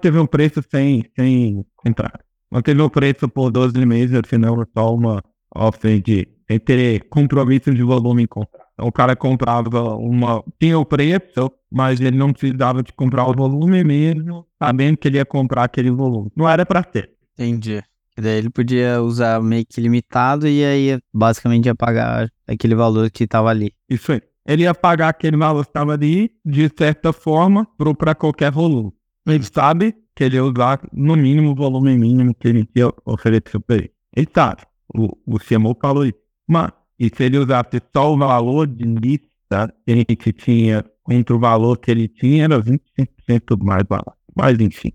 Teve 0.02 0.18
um 0.18 0.26
preço 0.26 0.64
sem, 0.68 1.06
sem 1.16 1.64
entrar. 1.86 2.20
Teve 2.64 2.82
um 2.82 2.90
preço 2.90 3.30
por 3.30 3.52
12 3.52 3.86
meses, 3.86 4.18
afinal, 4.18 4.66
só 4.76 4.96
uma 4.96 5.24
oferta 5.56 6.02
de 6.02 6.28
ter 6.66 7.08
compromisso 7.08 7.72
de 7.72 7.84
volume 7.84 8.24
em 8.24 8.28
contrato. 8.28 8.66
O 8.80 8.92
cara 8.92 9.16
comprava 9.16 9.96
uma. 9.96 10.44
Tinha 10.60 10.80
o 10.80 10.84
preço, 10.84 11.52
mas 11.72 12.02
ele 12.02 12.18
não 12.18 12.34
precisava 12.34 12.82
de 12.82 12.92
comprar 12.92 13.28
o 13.28 13.34
volume 13.36 13.84
mesmo, 13.84 14.48
sabendo 14.58 14.98
que 14.98 15.08
ele 15.08 15.18
ia 15.18 15.26
comprar 15.26 15.66
aquele 15.66 15.92
volume. 15.92 16.32
Não 16.36 16.50
era 16.50 16.66
para 16.66 16.84
ser. 16.92 17.12
Entendi. 17.38 17.84
E 18.18 18.22
daí 18.22 18.40
ele 18.40 18.50
podia 18.50 19.04
usar 19.04 19.40
meio 19.40 19.64
que 19.68 19.80
limitado 19.80 20.48
e 20.48 20.66
aí 20.66 21.00
basicamente 21.14 21.68
ia 21.68 21.76
pagar 21.76 22.28
aquele 22.48 22.74
valor 22.74 23.12
que 23.12 23.26
estava 23.26 23.50
ali. 23.50 23.72
Isso 23.88 24.14
aí. 24.14 24.22
Ele 24.46 24.64
ia 24.64 24.74
pagar 24.74 25.10
aquele 25.10 25.38
valor 25.38 25.64
que 25.64 25.70
estava 25.70 25.94
ali, 25.94 26.32
de 26.44 26.70
certa 26.78 27.14
forma, 27.14 27.68
para 27.98 28.16
qualquer 28.16 28.52
volume. 28.52 28.92
Ele 29.28 29.44
sabe 29.44 29.96
que 30.16 30.24
ele 30.24 30.36
ia 30.36 30.44
usar 30.44 30.82
no 30.92 31.16
mínimo 31.16 31.52
o 31.52 31.56
volume 31.56 31.98
mínimo 31.98 32.34
que 32.34 32.48
ele 32.48 32.68
ia 32.76 32.92
oferecer 33.06 33.60
para 33.60 33.76
ele. 33.78 33.92
Ele 34.16 34.28
sabe. 34.34 34.64
O, 34.94 35.16
o 35.26 35.40
CMO 35.40 35.78
falou 35.80 36.06
isso. 36.06 36.18
Mas 36.48 36.72
e 37.00 37.10
se 37.16 37.24
ele 37.24 37.38
usasse 37.38 37.82
só 37.96 38.14
o 38.14 38.18
valor 38.18 38.68
de 38.68 38.84
lista 38.84 39.74
que 39.86 39.92
a 39.94 39.96
gente 39.96 40.34
tinha 40.34 40.84
contra 41.02 41.36
o 41.36 41.40
valor 41.40 41.78
que 41.78 41.90
ele 41.90 42.10
tinha, 42.10 42.44
era 42.44 42.62
25% 42.62 43.64
mais 43.64 43.84
barato. 43.84 44.18
Mas 44.36 44.60
enfim. 44.60 44.92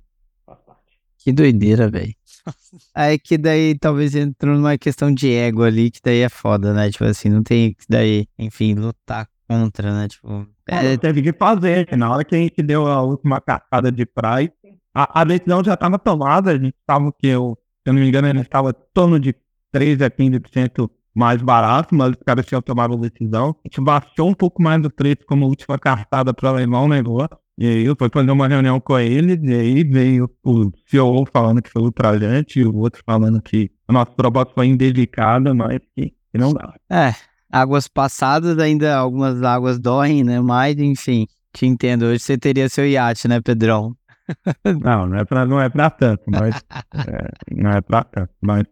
Que 1.18 1.33
doideira, 1.33 1.88
velho. 1.90 2.14
É 2.94 3.16
que 3.16 3.38
daí 3.38 3.78
talvez 3.78 4.14
entrou 4.14 4.54
numa 4.54 4.76
questão 4.76 5.12
de 5.12 5.33
ego 5.33 5.62
ali, 5.62 5.90
que 5.90 6.00
daí 6.04 6.20
é 6.20 6.28
foda, 6.28 6.74
né? 6.74 6.90
Tipo 6.90 7.04
assim, 7.04 7.30
não 7.30 7.42
tem 7.42 7.72
que 7.72 7.85
daí, 7.88 8.26
enfim, 8.38 8.74
lutar 8.74 9.26
contra, 9.48 9.92
né? 9.92 10.09
Tipo. 10.09 10.46
É... 10.66 10.96
Teve 10.96 11.22
que 11.22 11.33
fazer, 11.33 11.88
na 11.96 12.11
hora 12.11 12.24
que 12.24 12.35
a 12.35 12.38
gente 12.38 12.62
deu 12.62 12.87
a 12.87 13.02
última 13.02 13.40
cartada 13.40 13.90
de 13.90 14.07
praia, 14.07 14.52
a, 14.94 15.20
a 15.20 15.24
decisão 15.24 15.62
já 15.62 15.74
estava 15.74 15.98
tomada, 15.98 16.52
a 16.52 16.54
gente 16.54 16.74
estava 16.80 17.12
que 17.12 17.26
eu, 17.26 17.59
se 17.83 17.90
eu 17.90 17.92
não 17.92 18.00
me 18.00 18.09
engano, 18.09 18.28
ele 18.28 18.40
estava 18.40 18.70
em 18.70 18.74
torno 18.92 19.18
de 19.18 19.35
13 19.72 20.04
a 20.04 20.11
15% 20.11 20.88
mais 21.14 21.40
barato, 21.40 21.94
mas 21.94 22.11
os 22.11 22.22
caras 22.24 22.46
tinham 22.46 22.62
tomado 22.62 22.94
a 22.94 23.09
decisão. 23.09 23.57
A 23.64 23.68
gente 23.68 23.80
baixou 23.80 24.28
um 24.28 24.35
pouco 24.35 24.62
mais 24.62 24.83
do 24.83 24.90
preço 24.90 25.24
como 25.26 25.46
última 25.46 25.78
cartada 25.78 26.35
para 26.35 26.50
levar 26.52 26.80
o 26.80 26.88
negócio. 26.88 27.38
E 27.57 27.68
aí 27.68 27.85
eu 27.85 27.94
fui 27.96 28.09
fazer 28.12 28.30
uma 28.33 28.48
reunião 28.48 28.80
com 28.80 28.98
eles, 28.98 29.38
e 29.42 29.54
aí 29.54 29.85
veio 29.85 30.28
o 30.42 30.72
CEO 30.88 31.24
falando 31.33 31.62
que 31.62 31.70
foi 31.70 31.83
ultrajante, 31.83 32.59
e 32.59 32.64
o 32.64 32.76
outro 32.76 33.00
falando 33.07 33.40
que 33.40 33.70
a 33.87 33.92
nossa 33.92 34.11
proposta 34.11 34.52
foi 34.54 34.66
indelicada, 34.66 35.54
mas 35.54 35.78
que, 35.94 36.11
que 36.11 36.38
não 36.38 36.52
dá. 36.52 36.74
É, 36.90 37.14
águas 37.55 37.87
passadas 37.87 38.59
ainda, 38.59 38.97
algumas 38.97 39.40
águas 39.43 39.79
doem, 39.79 40.25
né? 40.25 40.40
Mas, 40.40 40.77
enfim, 40.77 41.29
te 41.53 41.64
entendo. 41.67 42.07
Hoje 42.07 42.19
você 42.19 42.37
teria 42.37 42.69
seu 42.69 42.85
iate, 42.85 43.29
né, 43.29 43.40
Pedrão? 43.40 43.95
não, 44.83 45.07
não 45.07 45.19
é 45.19 45.25
pra, 45.25 45.47
não 45.47 45.61
é 45.61 45.69
pra 45.69 45.88
tanto, 45.88 46.25
mas... 46.27 46.57
é, 47.07 47.29
não 47.53 47.71
é 47.71 47.81
pra 47.81 48.03
tanto, 48.03 48.31
mas... 48.40 48.64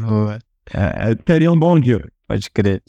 Boa. 0.00 0.40
É, 0.72 1.10
é, 1.10 1.14
teria 1.14 1.52
um 1.52 1.58
bom 1.58 1.78
dia. 1.78 2.04
Pode 2.26 2.50
crer. 2.50 2.82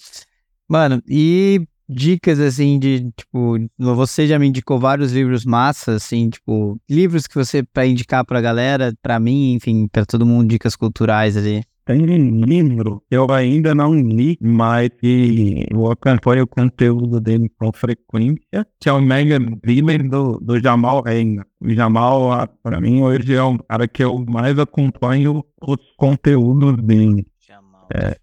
Mano, 0.68 1.00
e 1.08 1.62
dicas 1.88 2.40
assim 2.40 2.80
de, 2.80 3.12
tipo, 3.12 3.58
você 3.78 4.26
já 4.26 4.40
me 4.40 4.48
indicou 4.48 4.80
vários 4.80 5.14
livros 5.14 5.46
massas, 5.46 6.04
assim, 6.04 6.32
tipo, 6.32 6.82
livros 6.90 7.28
que 7.28 7.36
você 7.36 7.62
para 7.62 7.86
indicar 7.86 8.26
pra 8.26 8.42
galera, 8.42 8.96
pra 9.00 9.20
mim, 9.20 9.54
enfim, 9.54 9.88
pra 9.88 10.06
todo 10.08 10.26
mundo, 10.26 10.48
dicas 10.48 10.76
culturais 10.76 11.38
ali. 11.38 11.64
Tem 11.86 12.02
um 12.02 12.44
livro 12.44 13.04
que 13.08 13.16
eu 13.16 13.32
ainda 13.32 13.76
não 13.76 13.94
li, 13.94 14.40
mas 14.42 14.90
que 15.00 15.68
eu 15.70 15.92
acompanho 15.92 16.44
o 16.44 16.48
conteúdo 16.48 17.22
dele 17.22 17.48
com 17.60 17.72
frequência, 17.72 18.66
que 18.80 18.90
é 18.90 18.92
o 18.92 19.00
Mega 19.00 19.38
Villain 19.64 20.10
do, 20.10 20.40
do 20.40 20.60
Jamal 20.60 21.04
Reina. 21.04 21.46
O 21.62 21.70
Jamal, 21.70 22.48
para 22.64 22.82
mim, 22.82 23.04
hoje 23.04 23.36
é 23.36 23.44
o 23.44 23.60
cara 23.60 23.88
que 23.88 24.04
eu 24.04 24.18
mais 24.28 24.58
acompanho 24.58 25.46
os 25.62 25.78
conteúdos 25.96 26.76
dele. 26.78 27.28
É, 27.94 28.18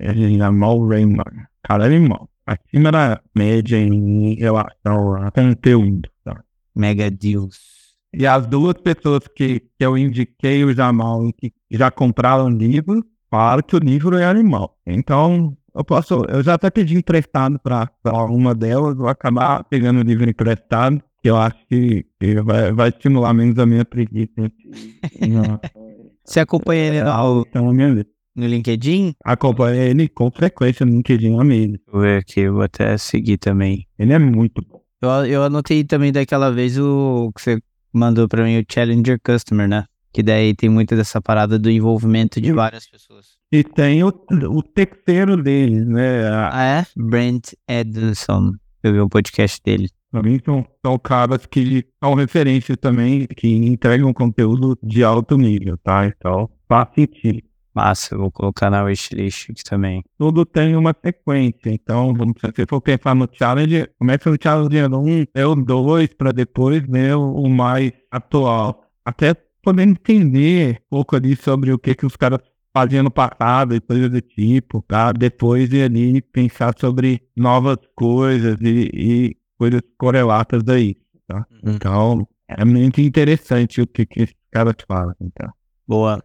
é 0.00 0.14
Jamal 0.36 0.84
Raymond. 0.88 1.46
Cara, 1.62 1.84
é 1.84 1.86
animal. 1.86 2.28
Acima 2.44 2.90
da 2.90 3.20
média 3.36 3.76
em 3.76 4.34
relação 4.34 5.14
a 5.14 5.30
conteúdo. 5.30 6.08
Tá? 6.24 6.42
Mega 6.74 7.08
Deals. 7.08 7.75
E 8.18 8.26
as 8.26 8.46
duas 8.46 8.72
pessoas 8.74 9.20
que, 9.28 9.60
que 9.60 9.84
eu 9.84 9.96
indiquei 9.98 10.64
o 10.64 10.72
Jamal 10.72 11.30
que 11.36 11.52
já 11.70 11.90
compraram 11.90 12.48
livro, 12.48 13.04
falaram 13.30 13.62
que 13.62 13.76
o 13.76 13.78
livro 13.78 14.16
é 14.16 14.24
animal. 14.24 14.74
Então, 14.86 15.54
eu 15.74 15.84
posso, 15.84 16.24
eu 16.30 16.42
já 16.42 16.54
até 16.54 16.70
pedi 16.70 16.96
emprestado 16.96 17.58
para 17.58 17.90
uma 18.30 18.54
delas, 18.54 18.96
vou 18.96 19.08
acabar 19.08 19.62
pegando 19.64 20.00
o 20.00 20.02
livro 20.02 20.30
emprestado, 20.30 21.02
que 21.22 21.28
eu 21.28 21.36
acho 21.36 21.58
que, 21.68 22.06
que 22.18 22.40
vai, 22.40 22.72
vai 22.72 22.88
estimular 22.88 23.34
menos 23.34 23.58
a 23.58 23.66
minha 23.66 23.84
preguiça. 23.84 24.32
Você 26.24 26.40
acompanha 26.40 26.86
ele 26.86 27.00
ao... 27.00 27.42
Então, 27.42 27.68
a 27.68 27.74
minha 27.74 27.94
vida 27.94 28.08
no 28.34 28.46
LinkedIn? 28.46 29.14
Acompanha 29.24 29.82
ele 29.82 30.08
com 30.08 30.30
frequência 30.30 30.86
no 30.86 30.92
LinkedIn 30.92 31.38
amigo. 31.38 31.76
Vou 31.92 32.00
ver 32.00 32.20
aqui, 32.20 32.40
eu 32.40 32.54
vou 32.54 32.62
até 32.62 32.96
seguir 32.96 33.36
também. 33.36 33.86
Ele 33.98 34.14
é 34.14 34.18
muito 34.18 34.62
bom. 34.66 34.80
Eu, 35.02 35.26
eu 35.26 35.42
anotei 35.42 35.84
também 35.84 36.12
daquela 36.12 36.50
vez 36.50 36.78
o 36.78 37.30
que 37.34 37.42
você 37.42 37.60
mandou 37.96 38.28
pra 38.28 38.44
mim, 38.44 38.58
o 38.60 38.64
Challenger 38.70 39.18
Customer, 39.24 39.68
né? 39.68 39.84
Que 40.12 40.22
daí 40.22 40.54
tem 40.54 40.68
muito 40.68 40.96
dessa 40.96 41.20
parada 41.20 41.58
do 41.58 41.70
envolvimento 41.70 42.40
de 42.40 42.52
várias 42.52 42.88
pessoas. 42.88 43.36
E 43.52 43.62
tem 43.62 44.02
o, 44.02 44.08
o 44.08 44.62
terceiro 44.62 45.40
deles, 45.42 45.86
né? 45.86 46.28
Ah, 46.50 46.80
é? 46.80 46.86
Brent 46.96 47.52
Edson. 47.68 48.52
Eu 48.82 48.92
vi 48.92 49.00
o 49.00 49.08
podcast 49.08 49.60
dele. 49.64 49.88
Pra 50.10 50.22
mim 50.22 50.40
são, 50.44 50.66
são 50.84 50.98
caras 50.98 51.44
que 51.46 51.84
são 52.02 52.14
referências 52.14 52.76
também, 52.80 53.26
que 53.26 53.48
entregam 53.48 54.12
conteúdo 54.12 54.78
de 54.82 55.04
alto 55.04 55.36
nível, 55.36 55.76
tá? 55.78 56.06
Então 56.06 56.48
faz 56.68 56.88
sentido. 56.94 57.42
Massa, 57.76 58.16
vou 58.16 58.32
colocar 58.32 58.70
na 58.70 58.82
wishlist 58.84 59.50
aqui 59.50 59.62
também. 59.62 60.02
Tudo 60.16 60.46
tem 60.46 60.74
uma 60.74 60.96
sequência, 61.04 61.68
então 61.70 62.14
se 62.14 62.50
você 62.50 62.64
for 62.66 62.80
pensar 62.80 63.14
no 63.14 63.28
challenge, 63.30 63.86
começa 63.98 64.30
no 64.30 64.38
challenge 64.42 64.82
1, 64.82 65.24
é 65.34 65.44
o 65.44 65.54
2, 65.54 66.14
para 66.14 66.32
depois 66.32 66.82
ver 66.88 67.14
o 67.16 67.46
mais 67.50 67.92
atual. 68.10 68.82
Até 69.04 69.34
poder 69.62 69.82
entender 69.82 70.80
um 70.86 70.96
pouco 70.96 71.16
ali 71.16 71.36
sobre 71.36 71.70
o 71.70 71.78
que, 71.78 71.94
que 71.94 72.06
os 72.06 72.16
caras 72.16 72.40
faziam 72.72 73.02
no 73.02 73.10
passado 73.10 73.74
e 73.74 73.80
coisas 73.80 74.08
do 74.10 74.22
tipo, 74.22 74.82
tá? 74.88 75.12
Depois 75.12 75.68
de 75.68 75.82
ali 75.82 76.22
pensar 76.22 76.74
sobre 76.78 77.20
novas 77.36 77.76
coisas 77.94 78.56
e, 78.62 78.90
e 78.94 79.36
coisas 79.58 79.82
correlatas 79.98 80.62
daí, 80.62 80.96
tá? 81.28 81.46
Uhum. 81.50 81.74
Então, 81.74 82.28
é 82.48 82.64
muito 82.64 83.02
interessante 83.02 83.82
o 83.82 83.86
que, 83.86 84.06
que 84.06 84.22
esses 84.22 84.36
caras 84.50 84.76
falam, 84.88 85.14
então. 85.20 85.50
Boa 85.86 86.22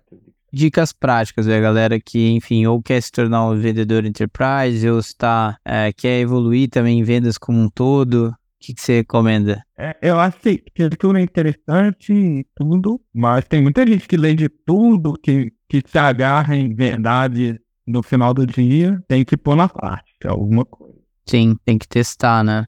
dicas 0.51 0.91
práticas, 0.91 1.47
né, 1.47 1.59
galera 1.61 1.99
que, 1.99 2.29
enfim, 2.31 2.65
ou 2.65 2.81
quer 2.81 3.01
se 3.01 3.11
tornar 3.11 3.47
um 3.47 3.55
vendedor 3.55 4.05
enterprise, 4.05 4.87
ou 4.89 4.99
está, 4.99 5.57
é, 5.63 5.91
quer 5.93 6.19
evoluir 6.19 6.69
também 6.69 6.99
em 6.99 7.03
vendas 7.03 7.37
como 7.37 7.59
um 7.59 7.69
todo. 7.69 8.29
O 8.29 8.35
que, 8.59 8.73
que 8.75 8.81
você 8.81 8.97
recomenda? 8.97 9.63
É, 9.77 9.97
eu 10.01 10.19
acho 10.19 10.37
que 10.39 10.63
tudo 10.99 11.17
é 11.17 11.21
interessante, 11.21 12.45
tudo, 12.55 13.01
mas 13.11 13.45
tem 13.45 13.61
muita 13.61 13.85
gente 13.87 14.07
que 14.07 14.15
lê 14.15 14.35
de 14.35 14.49
tudo, 14.49 15.13
que, 15.13 15.51
que 15.67 15.81
se 15.83 15.97
agarra 15.97 16.55
em 16.55 16.75
verdade 16.75 17.59
no 17.87 18.03
final 18.03 18.33
do 18.33 18.45
dia, 18.45 19.01
tem 19.07 19.25
que 19.25 19.35
pôr 19.35 19.55
na 19.55 19.67
prática 19.67 20.29
alguma 20.29 20.63
coisa. 20.63 20.91
Sim, 21.25 21.55
tem 21.65 21.77
que 21.77 21.87
testar, 21.87 22.43
né? 22.43 22.65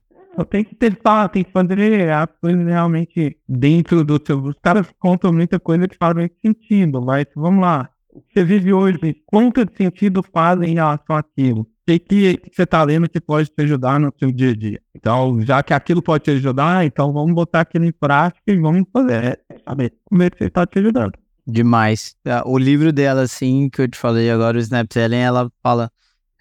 Tem 0.49 0.63
que 0.63 0.75
testar, 0.75 1.29
tem 1.29 1.43
que 1.43 1.51
fazer 1.51 2.11
as 2.11 2.27
coisas 2.41 2.65
realmente 2.65 3.37
dentro 3.47 4.03
do 4.03 4.19
seu. 4.25 4.41
Os 4.41 4.55
caras 4.61 4.87
contam 4.99 5.31
muita 5.31 5.59
coisa 5.59 5.87
que 5.87 5.95
faz 5.95 6.15
muito 6.15 6.35
sentido, 6.43 7.01
mas 7.01 7.25
vamos 7.35 7.61
lá. 7.61 7.89
O 8.11 8.21
que 8.21 8.33
você 8.33 8.43
vive 8.43 8.73
hoje, 8.73 9.15
quanto 9.25 9.65
sentido 9.75 10.23
fazem 10.23 10.71
em 10.71 10.75
relação 10.75 11.15
àquilo? 11.15 11.61
O 11.61 11.67
que, 11.85 12.39
você 12.51 12.63
está 12.63 12.83
lendo 12.83 13.09
que 13.09 13.19
pode 13.19 13.49
te 13.49 13.61
ajudar 13.63 13.99
no 13.99 14.13
seu 14.17 14.31
dia 14.31 14.51
a 14.51 14.55
dia? 14.55 14.81
Então, 14.95 15.41
já 15.41 15.61
que 15.61 15.73
aquilo 15.73 16.01
pode 16.01 16.23
te 16.23 16.31
ajudar, 16.31 16.85
então 16.85 17.11
vamos 17.11 17.33
botar 17.33 17.61
aquilo 17.61 17.85
em 17.85 17.91
prática 17.91 18.51
e 18.51 18.57
vamos 18.57 18.85
fazer, 18.91 19.39
saber 19.67 19.93
como 20.05 20.23
é 20.23 20.29
que 20.29 20.37
você 20.37 20.45
está 20.45 20.65
te 20.65 20.79
ajudando. 20.79 21.13
Demais. 21.45 22.15
Ah, 22.25 22.43
o 22.45 22.57
livro 22.57 22.93
dela, 22.93 23.23
assim, 23.23 23.69
que 23.69 23.81
eu 23.81 23.87
te 23.87 23.97
falei 23.97 24.31
agora, 24.31 24.57
o 24.57 24.61
Snap 24.61 24.87
Selling, 24.91 25.17
ela 25.17 25.51
fala 25.61 25.91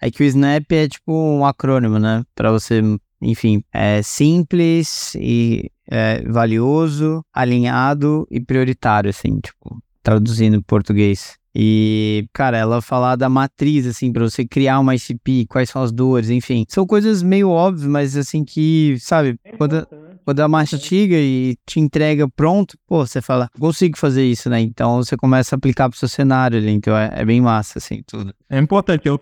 é 0.01 0.11
que 0.11 0.21
o 0.21 0.25
Snap 0.25 0.69
é 0.69 0.87
tipo 0.87 1.13
um 1.13 1.45
acrônimo, 1.45 1.97
né? 1.97 2.23
Para 2.35 2.51
você 2.51 2.81
enfim, 3.23 3.63
é 3.73 4.01
simples 4.01 5.15
e 5.15 5.71
é, 5.89 6.21
valioso, 6.29 7.23
alinhado 7.33 8.27
e 8.29 8.39
prioritário, 8.39 9.09
assim, 9.09 9.39
tipo, 9.39 9.81
traduzindo 10.01 10.55
em 10.55 10.61
português. 10.61 11.37
E, 11.55 12.27
cara, 12.33 12.57
ela 12.57 12.81
falar 12.81 13.15
da 13.15 13.29
matriz, 13.29 13.85
assim, 13.85 14.11
para 14.11 14.23
você 14.23 14.43
criar 14.43 14.79
uma 14.79 14.95
ICP, 14.95 15.45
quais 15.47 15.69
são 15.69 15.83
as 15.83 15.91
dores, 15.91 16.29
enfim. 16.29 16.65
São 16.67 16.85
coisas 16.85 17.21
meio 17.21 17.49
óbvias, 17.49 17.85
mas 17.87 18.17
assim 18.17 18.43
que, 18.43 18.97
sabe, 18.99 19.37
quando, 19.57 19.87
quando 20.23 20.39
a 20.39 20.47
mastiga 20.47 21.15
e 21.17 21.55
te 21.65 21.79
entrega 21.79 22.27
pronto, 22.27 22.77
pô, 22.87 23.05
você 23.05 23.21
fala, 23.21 23.49
consigo 23.59 23.97
fazer 23.97 24.25
isso, 24.25 24.49
né? 24.49 24.59
Então 24.61 24.97
você 24.97 25.15
começa 25.17 25.55
a 25.55 25.57
aplicar 25.57 25.89
pro 25.89 25.97
seu 25.97 26.07
cenário 26.07 26.57
ali, 26.57 26.71
então 26.71 26.95
é, 26.97 27.09
é 27.13 27.25
bem 27.25 27.41
massa, 27.41 27.79
assim, 27.79 28.01
tudo. 28.05 28.33
É 28.49 28.59
importante, 28.59 29.07
eu, 29.07 29.19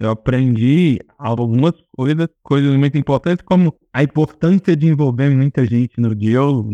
eu 0.00 0.10
aprendi 0.10 0.98
algumas 1.18 1.72
coisas, 1.92 2.28
coisas 2.42 2.76
muito 2.76 2.96
importantes, 2.96 3.44
como 3.44 3.74
a 3.92 4.02
importância 4.02 4.76
de 4.76 4.86
envolver 4.86 5.30
muita 5.30 5.64
gente 5.64 6.00
no 6.00 6.14
deal, 6.14 6.64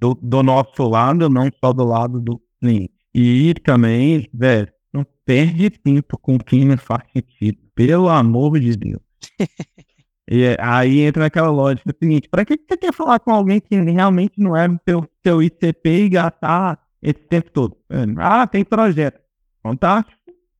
do, 0.00 0.14
do 0.22 0.42
nosso 0.42 0.88
lado, 0.88 1.28
não 1.28 1.48
só 1.62 1.72
do 1.72 1.84
lado 1.84 2.20
do 2.20 2.40
cliente. 2.60 2.92
E 3.14 3.54
também, 3.64 4.28
velho, 4.32 4.68
não 4.92 5.04
perde 5.24 5.70
tempo 5.70 6.18
com 6.18 6.38
quem 6.38 6.64
não 6.64 6.78
faz 6.78 7.02
sentido. 7.12 7.58
Pelo 7.74 8.08
amor 8.08 8.58
de 8.60 8.76
Deus. 8.76 9.02
e 10.30 10.56
aí 10.58 11.00
entra 11.00 11.22
naquela 11.22 11.50
lógica 11.50 11.94
seguinte: 11.98 12.28
para 12.28 12.44
que 12.44 12.54
você 12.54 12.76
quer 12.76 12.92
falar 12.92 13.18
com 13.18 13.32
alguém 13.32 13.60
que 13.60 13.74
realmente 13.80 14.34
não 14.38 14.56
é 14.56 14.68
seu, 14.86 15.08
seu 15.24 15.42
ICP 15.42 15.90
e 15.90 16.08
gastar 16.10 16.78
esse 17.02 17.20
tempo 17.20 17.50
todo? 17.50 17.76
Ah, 18.18 18.46
tem 18.46 18.64
projeto. 18.64 19.20
Fantástico. 19.62 20.18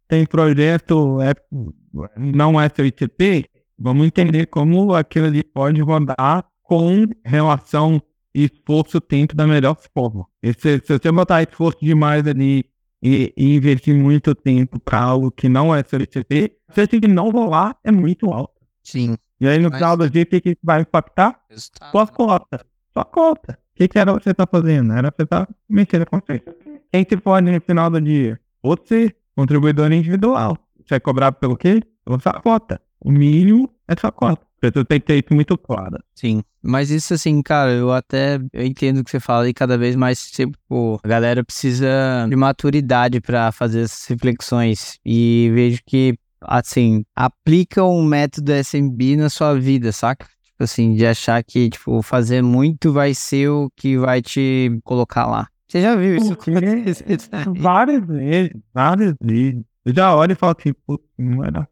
Tem 0.09 0.25
projeto, 0.25 1.21
é, 1.21 1.35
não 2.17 2.59
é 2.59 2.69
seu 2.71 2.87
ICP? 2.87 3.45
Vamos 3.79 4.07
entender 4.07 4.47
como 4.47 4.95
aquilo 4.95 5.27
ali 5.27 5.45
pode 5.45 5.83
rodar 5.83 6.47
com 6.63 7.07
relação 7.23 8.01
esforço 8.35 9.01
tempo 9.01 9.35
da 9.35 9.47
melhor 9.47 9.77
forma. 9.95 10.27
E 10.43 10.53
se, 10.53 10.81
se 10.85 10.99
você 10.99 11.13
botar 11.13 11.43
esforço 11.43 11.79
demais 11.81 12.27
ali 12.27 12.65
e, 13.03 13.33
e 13.37 13.57
investir 13.57 13.95
muito 13.95 14.35
tempo 14.35 14.81
para 14.81 15.01
algo 15.01 15.31
que 15.31 15.49
não 15.49 15.75
é 15.75 15.81
a 15.81 15.85
chance 15.85 17.01
de 17.01 17.09
não 17.09 17.31
rolar 17.31 17.77
é 17.85 17.91
muito 17.91 18.33
alta. 18.33 18.61
Sim. 18.83 19.17
E 19.41 19.47
aí 19.49 19.59
no 19.59 19.71
Mas... 19.71 19.79
final 19.79 19.97
do 19.97 20.11
dia, 20.11 20.23
o 20.23 20.27
que, 20.27 20.41
que 20.41 20.59
vai 20.63 20.81
impactar? 20.81 21.41
Sua 21.51 22.07
cota. 22.07 22.65
Sua 22.93 23.05
cota. 23.05 23.59
O 23.73 23.77
que, 23.77 23.89
que 23.89 23.99
era 23.99 24.13
você 24.13 24.31
estar 24.31 24.47
tá 24.47 24.59
fazendo? 24.59 24.93
Era 24.93 25.13
você 25.15 25.23
estar 25.23 25.47
tá 25.47 25.55
mexendo 25.69 26.07
com 26.07 26.21
você. 26.21 26.43
Quem 26.93 27.07
se 27.09 27.17
pode 27.17 27.51
no 27.51 27.61
final 27.61 27.91
do 27.91 28.01
dia? 28.01 28.41
Você, 28.63 29.15
contribuidor 29.37 29.93
individual. 29.93 30.59
Você 30.85 30.97
é 30.97 31.01
cobrado 31.01 31.37
pelo 31.37 31.57
quê? 31.57 31.83
Pela 32.05 32.19
sua 32.19 32.35
cota. 32.41 32.81
O 33.01 33.11
mínimo 33.11 33.73
é 33.87 33.95
sua 33.95 34.11
cota. 34.11 34.49
Você 34.61 34.85
tem 34.85 35.01
que 35.01 35.07
ter 35.07 35.25
isso 35.25 35.33
muito 35.33 35.57
claro. 35.57 36.03
Sim. 36.15 36.43
Mas 36.61 36.91
isso 36.91 37.15
assim, 37.15 37.41
cara, 37.41 37.71
eu 37.71 37.93
até 37.93 38.41
eu 38.53 38.65
entendo 38.65 38.99
o 38.99 39.05
que 39.05 39.11
você 39.11 39.21
fala 39.21 39.49
e 39.49 39.55
cada 39.55 39.79
vez 39.79 39.95
mais 39.95 40.29
tipo, 40.31 41.01
a 41.03 41.09
galera 41.09 41.45
precisa 41.45 42.27
de 42.29 42.35
maturidade 42.35 43.21
para 43.21 43.53
fazer 43.53 43.83
essas 43.83 44.05
reflexões 44.09 44.99
e 45.07 45.51
vejo 45.55 45.81
que 45.87 46.19
assim, 46.43 47.05
aplica 47.15 47.85
um 47.85 48.05
método 48.05 48.53
SMB 48.53 49.17
na 49.17 49.31
sua 49.31 49.59
vida, 49.59 49.93
saca? 49.93 50.27
Tipo 50.45 50.65
assim, 50.65 50.95
de 50.95 51.07
achar 51.07 51.43
que 51.43 51.71
tipo 51.71 52.03
fazer 52.03 52.43
muito 52.43 52.93
vai 52.93 53.15
ser 53.15 53.49
o 53.49 53.71
que 53.77 53.97
vai 53.97 54.21
te 54.21 54.79
colocar 54.85 55.27
lá. 55.27 55.49
Você 55.69 55.83
já 55.83 55.95
viu 55.95 56.17
isso? 56.17 56.37
várias 57.61 58.07
vezes, 58.07 58.53
várias 58.73 59.15
vezes. 59.21 59.63
Eu 59.85 59.95
já 59.95 60.15
olho 60.15 60.33
e 60.33 60.35
falo 60.35 60.57
assim, 60.59 60.73
putz, 60.87 61.05
não 61.17 61.45
era. 61.45 61.69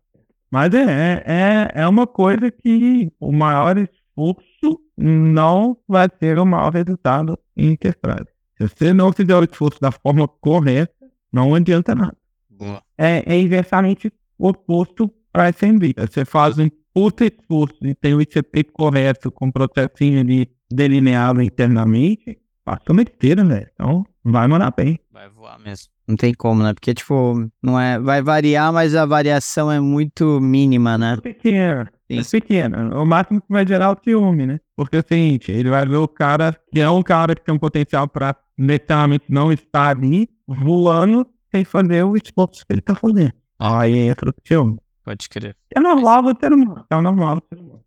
Mas 0.51 0.73
é, 0.75 1.23
é, 1.27 1.73
é 1.75 1.89
uma 1.89 2.07
coisa 2.07 2.51
que 2.51 3.11
o 3.19 3.33
maior 3.33 3.77
esforço 3.77 4.81
não 4.97 5.77
vai 5.89 6.09
ter 6.09 6.39
o 6.39 6.47
maior 6.47 6.73
resultado 6.73 7.39
em 7.57 7.73
Interstrade. 7.73 8.29
Se 8.57 8.69
você 8.69 8.93
não 8.93 9.13
fizer 9.13 9.37
o 9.37 9.45
esforço 9.45 9.81
da 9.81 9.91
forma 9.91 10.27
correta, 10.27 10.95
não 11.33 11.55
adianta 11.55 11.95
nada. 11.95 12.17
É, 12.97 13.23
é 13.27 13.39
inversamente 13.39 14.11
oposto 14.39 15.13
para 15.33 15.51
SMB. 15.51 15.95
Você 15.97 16.25
faz 16.25 16.59
um 16.59 16.69
puta 16.95 17.27
esforço 17.27 17.77
e 17.83 17.95
tem 17.95 18.15
o 18.15 18.23
ICP 18.23 18.65
correto, 18.65 19.31
com 19.31 19.49
o 19.49 19.53
processinho 19.53 20.21
ali 20.21 20.51
delineado 20.71 21.43
internamente, 21.43 22.39
passa 22.65 22.91
uma 22.91 23.03
esteira, 23.03 23.45
né? 23.45 23.67
Então, 23.75 24.05
vai 24.25 24.49
mandar 24.49 24.73
bem. 24.77 24.99
Vai 25.13 25.29
voar 25.29 25.59
mesmo. 25.59 25.89
Não 26.09 26.17
tem 26.17 26.33
como, 26.33 26.63
né? 26.63 26.73
Porque, 26.73 26.95
tipo, 26.95 27.49
não 27.63 27.79
é. 27.79 27.99
Vai 27.99 28.23
variar, 28.23 28.73
mas 28.73 28.95
a 28.95 29.05
variação 29.05 29.71
é 29.71 29.81
muito 29.81 30.41
mínima, 30.41 30.97
né? 30.97 31.15
É 31.15 31.21
pequena. 31.21 31.93
É 32.09 32.23
pequena. 32.23 33.01
O 33.01 33.05
máximo 33.05 33.41
que 33.41 33.47
vai 33.51 33.67
gerar 33.67 33.87
é 33.87 33.89
o 33.89 33.99
ciúme, 34.03 34.47
né? 34.47 34.61
Porque 34.77 34.97
é 34.97 35.01
o 35.01 35.05
seguinte, 35.07 35.51
ele 35.51 35.69
vai 35.69 35.85
ver 35.85 35.97
o 35.97 36.07
cara 36.07 36.57
que 36.73 36.81
é 36.81 36.89
um 36.89 37.03
cara 37.03 37.35
que 37.35 37.45
tem 37.45 37.55
um 37.55 37.59
potencial 37.59 38.07
para 38.07 38.37
necessariamente 38.57 39.25
não 39.29 39.53
estar 39.53 39.97
ali 39.97 40.29
voando 40.47 41.27
sem 41.51 41.65
fazer 41.65 42.05
o 42.05 42.17
esforço 42.17 42.65
que 42.65 42.73
ele 42.73 42.81
tá 42.81 42.95
fazendo. 42.95 43.33
Aí 43.59 43.97
entra 43.99 44.31
o 44.31 44.35
ciúme. 44.47 44.79
Pode 45.05 45.29
crer. 45.29 45.57
É 45.75 45.81
normal 45.81 46.23
do 46.23 46.39
ser 46.39 46.53
humano. 46.53 46.85
É 46.91 47.01
normal 47.01 47.37
do 47.37 47.43
ser 47.49 47.63
humano. 47.63 47.85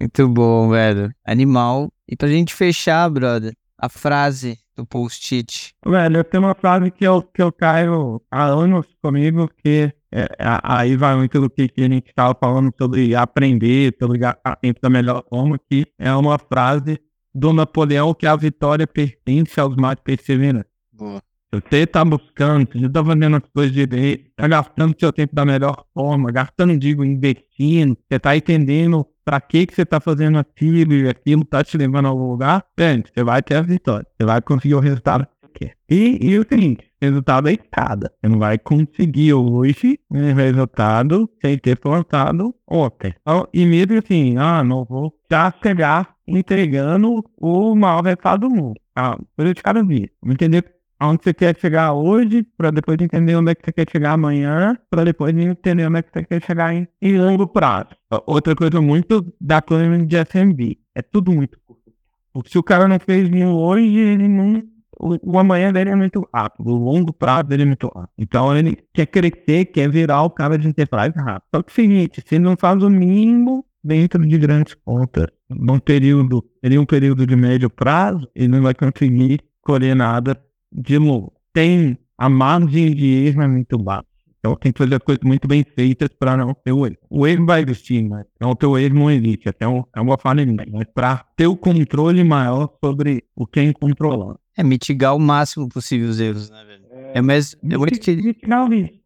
Muito 0.00 0.28
bom, 0.28 0.68
velho. 0.70 1.12
Animal. 1.24 1.92
E 2.08 2.14
pra 2.14 2.28
gente 2.28 2.54
fechar, 2.54 3.08
brother, 3.10 3.52
a 3.78 3.88
frase 3.88 4.58
do 4.76 4.86
post-it? 4.86 5.74
Velho, 5.84 6.18
eu 6.18 6.24
tenho 6.24 6.44
uma 6.44 6.54
frase 6.54 6.90
que 6.90 7.04
eu, 7.04 7.22
que 7.22 7.42
eu 7.42 7.50
caio 7.50 8.22
há 8.30 8.44
anos 8.44 8.86
comigo, 9.02 9.50
que 9.62 9.92
é, 10.12 10.28
aí 10.62 10.96
vai 10.96 11.16
muito 11.16 11.40
do 11.40 11.50
que, 11.50 11.68
que 11.68 11.82
a 11.82 11.88
gente 11.88 12.08
estava 12.08 12.36
falando 12.38 12.72
sobre 12.78 13.14
aprender, 13.14 13.94
sobre 14.00 14.18
gastar 14.18 14.56
tempo 14.56 14.80
da 14.80 14.88
melhor 14.88 15.24
forma, 15.28 15.58
que 15.58 15.86
é 15.98 16.12
uma 16.14 16.38
frase 16.38 17.00
do 17.34 17.52
Napoleão 17.52 18.14
que 18.14 18.26
a 18.26 18.36
vitória 18.36 18.86
pertence 18.86 19.58
aos 19.58 19.76
mais 19.76 19.96
perseverantes. 20.02 20.70
Boa. 20.92 21.22
Você 21.52 21.78
está 21.78 22.04
buscando, 22.04 22.68
você 22.70 22.86
está 22.86 23.04
fazendo 23.04 23.36
as 23.36 23.42
coisas 23.54 23.72
direito, 23.72 24.28
está 24.28 24.48
gastando 24.48 24.96
seu 24.98 25.12
tempo 25.12 25.34
da 25.34 25.44
melhor 25.44 25.84
forma, 25.94 26.30
gastando, 26.32 26.76
digo, 26.76 27.04
investindo, 27.04 27.96
você 28.08 28.16
está 28.16 28.36
entendendo 28.36 29.06
para 29.24 29.40
que, 29.40 29.66
que 29.66 29.74
você 29.74 29.82
está 29.82 30.00
fazendo 30.00 30.38
aquilo 30.38 30.92
e 30.92 31.08
aquilo 31.08 31.42
está 31.42 31.62
te 31.62 31.76
levando 31.76 32.06
a 32.06 32.08
algum 32.08 32.30
lugar, 32.30 32.64
bem, 32.76 33.02
você 33.02 33.24
vai 33.24 33.42
ter 33.42 33.56
a 33.56 33.62
vitória, 33.62 34.06
você 34.16 34.26
vai 34.26 34.40
conseguir 34.42 34.74
o 34.74 34.80
resultado 34.80 35.26
que 35.26 35.46
você 35.46 35.52
quer. 35.52 35.76
E, 35.88 36.18
e 36.20 36.38
o 36.38 36.46
seguinte, 36.48 36.90
resultado 37.00 37.48
é 37.48 37.52
escada. 37.52 38.12
Você 38.20 38.28
não 38.28 38.38
vai 38.38 38.58
conseguir 38.58 39.34
hoje 39.34 39.98
um 40.10 40.32
resultado 40.34 41.30
sem 41.40 41.58
ter 41.58 41.76
plantado 41.78 42.54
ontem. 42.66 43.14
Então, 43.20 43.48
e 43.52 43.64
mesmo 43.64 43.98
assim, 43.98 44.36
ah, 44.36 44.62
não 44.62 44.84
vou 44.84 45.14
já 45.30 45.52
chegar 45.62 46.14
entregando 46.26 47.24
o 47.36 47.74
maior 47.74 48.02
resultado 48.02 48.48
do 48.48 48.50
mundo. 48.50 48.80
Ah, 48.94 49.18
coisa 49.36 49.54
de 49.54 49.62
cada 49.62 49.82
dia. 49.82 50.10
Vamos 50.20 50.34
entender 50.34 50.75
aonde 50.98 51.22
você 51.22 51.34
quer 51.34 51.56
chegar 51.58 51.92
hoje, 51.92 52.46
para 52.56 52.70
depois 52.70 52.98
entender 53.00 53.36
onde 53.36 53.52
é 53.52 53.54
que 53.54 53.64
você 53.64 53.72
quer 53.72 53.86
chegar 53.90 54.12
amanhã, 54.12 54.76
para 54.90 55.04
depois 55.04 55.36
entender 55.36 55.86
onde 55.86 55.98
é 55.98 56.02
que 56.02 56.10
você 56.12 56.24
quer 56.24 56.42
chegar 56.42 56.74
em, 56.74 56.88
em 57.00 57.18
longo 57.18 57.46
prazo. 57.46 57.90
Outra 58.26 58.54
coisa 58.54 58.80
muito 58.80 59.32
da 59.40 59.60
coisa 59.60 59.98
de 60.04 60.16
SMB, 60.16 60.78
é 60.94 61.02
tudo 61.02 61.32
muito 61.32 61.58
curto. 61.66 61.92
Porque 62.32 62.50
se 62.50 62.58
o 62.58 62.62
cara 62.62 62.86
não 62.88 62.98
fez 62.98 63.28
nenhum 63.28 63.54
hoje, 63.54 63.96
ele 63.96 64.28
não. 64.28 64.62
O, 64.98 65.34
o, 65.34 65.38
amanhã 65.38 65.70
dele 65.70 65.90
é 65.90 65.94
muito 65.94 66.26
rápido, 66.34 66.68
o 66.68 66.74
longo 66.74 67.12
prazo 67.12 67.44
dele 67.44 67.64
é 67.64 67.66
muito 67.66 67.86
rápido. 67.86 68.12
Então 68.16 68.56
ele 68.56 68.78
quer 68.94 69.06
crescer, 69.06 69.66
quer 69.66 69.90
virar 69.90 70.22
o 70.22 70.30
cara 70.30 70.56
de 70.58 70.66
enterprise 70.66 71.14
rápido. 71.16 71.48
Só 71.54 71.62
que 71.62 71.70
é 71.70 71.72
o 71.72 71.74
seguinte, 71.74 72.22
se 72.26 72.34
ele 72.34 72.44
não 72.44 72.56
faz 72.56 72.82
o 72.82 72.88
mínimo 72.88 73.64
dentro 73.84 74.26
de 74.26 74.38
grandes 74.38 74.74
contas, 74.74 75.26
num 75.48 75.78
período, 75.78 76.44
em 76.62 76.78
um 76.78 76.86
período 76.86 77.26
de 77.26 77.36
médio 77.36 77.70
prazo, 77.70 78.26
ele 78.34 78.48
não 78.48 78.62
vai 78.62 78.74
conseguir 78.74 79.40
colher 79.62 79.94
nada 79.94 80.34
de 80.72 80.98
novo, 80.98 81.32
tem 81.52 81.98
a 82.18 82.28
margem 82.28 82.94
de 82.94 83.26
erro 83.26 83.42
é 83.42 83.48
muito 83.48 83.78
baixa. 83.78 84.06
Então 84.38 84.54
tem 84.54 84.72
que 84.72 84.78
fazer 84.78 84.94
as 84.94 85.02
coisas 85.02 85.24
muito 85.24 85.48
bem 85.48 85.64
feitas 85.64 86.08
para 86.18 86.36
não 86.36 86.54
ter 86.54 86.72
o 86.72 86.86
erro. 86.86 86.96
O 87.10 87.26
erro 87.26 87.44
vai 87.44 87.62
existir, 87.62 88.02
mas 88.08 88.24
ter 88.58 88.66
o 88.66 88.78
erro 88.78 88.94
não 88.94 89.10
existe. 89.10 89.48
Até 89.48 89.66
um, 89.66 89.82
é 89.94 90.00
uma 90.00 90.16
falha 90.16 90.46
minha, 90.46 90.64
mas 90.70 90.86
para 90.94 91.24
ter 91.36 91.46
o 91.46 91.56
controle 91.56 92.22
maior 92.22 92.70
sobre 92.82 93.24
o 93.34 93.46
que 93.46 93.60
é 93.60 93.72
controlando. 93.72 94.38
É 94.56 94.62
mitigar 94.62 95.14
o 95.14 95.18
máximo 95.18 95.68
possível 95.68 96.08
os 96.08 96.20
erros, 96.20 96.48
né, 96.48 96.64
velho? 96.64 96.86
É, 97.14 97.20
mas 97.20 97.56
é 97.62 97.76
muito 97.76 98.00
que. 98.00 98.36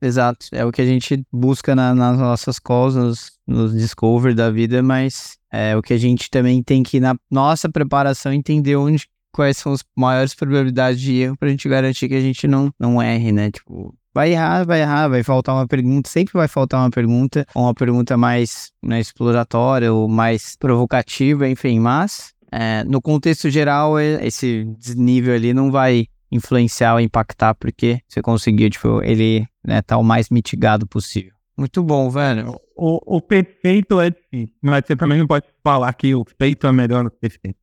Exato. 0.01 0.47
É 0.53 0.65
o 0.65 0.71
que 0.71 0.81
a 0.83 0.87
gente 0.87 1.25
busca 1.33 1.75
na, 1.75 1.95
nas 1.95 2.19
nossas 2.19 2.59
calls, 2.59 2.95
nos, 2.95 3.33
nos 3.47 3.73
discover 3.73 4.35
da 4.35 4.51
vida, 4.51 4.83
mas 4.83 5.39
é 5.53 5.77
o 5.77 5.83
que 5.83 5.93
a 5.93 5.99
gente 5.99 6.31
também 6.31 6.63
tem 6.63 6.83
que, 6.83 7.01
na 7.01 7.17
nossa 7.31 7.69
preparação, 7.69 8.33
entender 8.33 8.77
onde 8.77 9.07
quais 9.33 9.57
são 9.57 9.73
as 9.73 9.85
maiores 9.97 10.35
probabilidades 10.35 11.01
de 11.01 11.15
erro 11.21 11.37
pra 11.37 11.49
gente 11.49 11.69
garantir 11.69 12.09
que 12.09 12.15
a 12.15 12.21
gente 12.21 12.47
não, 12.47 12.73
não 12.79 13.01
erre, 13.01 13.33
né? 13.33 13.51
Tipo, 13.51 13.95
vai 14.13 14.33
errar, 14.33 14.65
vai 14.65 14.81
errar, 14.81 15.09
vai 15.09 15.23
faltar 15.23 15.55
uma 15.55 15.67
pergunta, 15.67 16.09
sempre 16.09 16.33
vai 16.35 16.49
faltar 16.49 16.81
uma 16.81 16.91
pergunta, 16.91 17.47
ou 17.55 17.65
uma 17.65 17.75
pergunta 17.75 18.17
mais 18.17 18.73
né, 18.83 19.01
exploratória 19.01 19.93
ou 19.93 20.09
mais 20.09 20.57
provocativa, 20.57 21.49
enfim, 21.49 21.79
mas 21.79 22.33
é, 22.53 22.83
no 22.85 23.01
contexto 23.01 23.49
geral, 23.49 23.99
esse 23.99 24.67
nível 24.97 25.35
ali 25.35 25.55
não 25.55 25.71
vai 25.71 26.07
influenciar 26.33 26.95
ou 26.95 27.01
impactar, 27.01 27.55
porque 27.55 28.01
você 28.09 28.21
conseguiu, 28.21 28.71
tipo, 28.71 29.03
ele 29.03 29.47
né, 29.65 29.83
tá 29.83 29.97
o 29.97 30.05
mais 30.05 30.31
mitigado 30.31 30.87
possível. 30.87 31.33
Muito 31.57 31.83
bom, 31.83 32.09
velho. 32.09 32.59
o, 32.77 33.17
o 33.17 33.21
perfeito 33.21 34.01
é 34.01 34.11
difícil, 34.11 34.55
mas 34.63 34.85
você 34.87 34.97
também 34.97 35.19
não 35.19 35.27
pode 35.27 35.47
falar 35.63 35.93
que 35.93 36.15
o 36.15 36.25
feito 36.39 36.67
é 36.67 36.73
melhor 36.73 37.05
do 37.05 37.11
que 37.11 37.17
o 37.17 37.21
perfeito. 37.21 37.59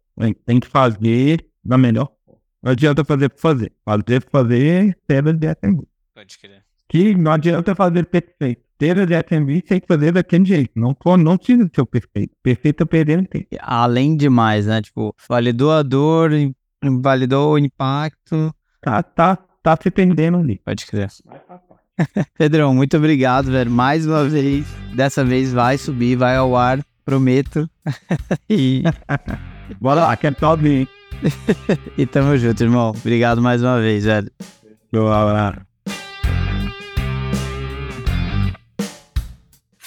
Tem 0.46 0.60
que 0.60 0.68
fazer 0.68 1.46
da 1.68 1.78
melhor 1.78 2.10
forma. 2.26 2.40
Não 2.64 2.72
adianta 2.72 3.04
fazer 3.04 3.30
por 3.30 3.40
fazer. 3.40 3.72
Fazer 3.84 4.24
por 4.24 4.32
fazer, 4.32 4.98
pedra 5.06 5.34
de 5.34 5.48
SMB. 5.48 5.88
Pode 6.16 6.40
crer. 6.40 6.64
Que 6.90 7.14
não 7.16 7.34
adianta 7.34 7.76
fazer 7.76 8.06
perfeito. 8.06 8.62
Pedra 8.78 9.06
de 9.06 9.14
SMB 9.14 9.62
tem 9.62 9.80
que 9.82 9.88
fazer 9.88 10.12
daquele 10.12 10.46
jeito. 10.46 10.72
Não, 10.76 10.96
for, 11.02 11.18
não 11.18 11.38
precisa 11.38 11.70
ser 11.74 11.82
o 11.82 11.86
perfeito. 11.86 12.34
Perfeito 12.42 12.84
é 12.84 12.86
perdendo 12.86 13.28
tempo. 13.28 13.48
Além 13.60 14.16
demais, 14.16 14.68
né? 14.68 14.82
Tipo, 14.82 15.16
validou 15.28 15.72
a 15.72 15.82
dor, 15.82 16.32
validou 17.02 17.54
o 17.54 17.58
impacto. 17.58 18.54
Tá, 18.82 19.02
tá, 19.04 19.36
tá 19.64 19.78
se 19.82 19.90
perdendo 19.90 20.38
ali. 20.38 20.62
Pode 20.64 20.86
crer. 20.86 21.10
Pedrão, 22.38 22.74
muito 22.74 22.96
obrigado, 22.96 23.52
velho. 23.52 23.72
Mais 23.72 24.06
uma 24.06 24.24
vez. 24.26 24.66
Dessa 24.96 25.26
vez 25.26 25.52
vai 25.52 25.78
subir, 25.78 26.16
vai 26.16 26.38
ao 26.38 26.56
ar, 26.56 26.80
prometo. 27.04 27.70
e... 28.50 28.84
Bora 29.82 30.02
lá, 30.02 30.16
quer 30.16 30.34
top, 30.34 30.88
e 31.98 32.06
tamo 32.06 32.38
junto, 32.38 32.64
irmão. 32.64 32.90
Obrigado 32.90 33.42
mais 33.42 33.62
uma 33.62 33.80
vez, 33.80 34.06
velho. 34.06 34.32
Meu 34.92 35.12
abraço. 35.12 35.68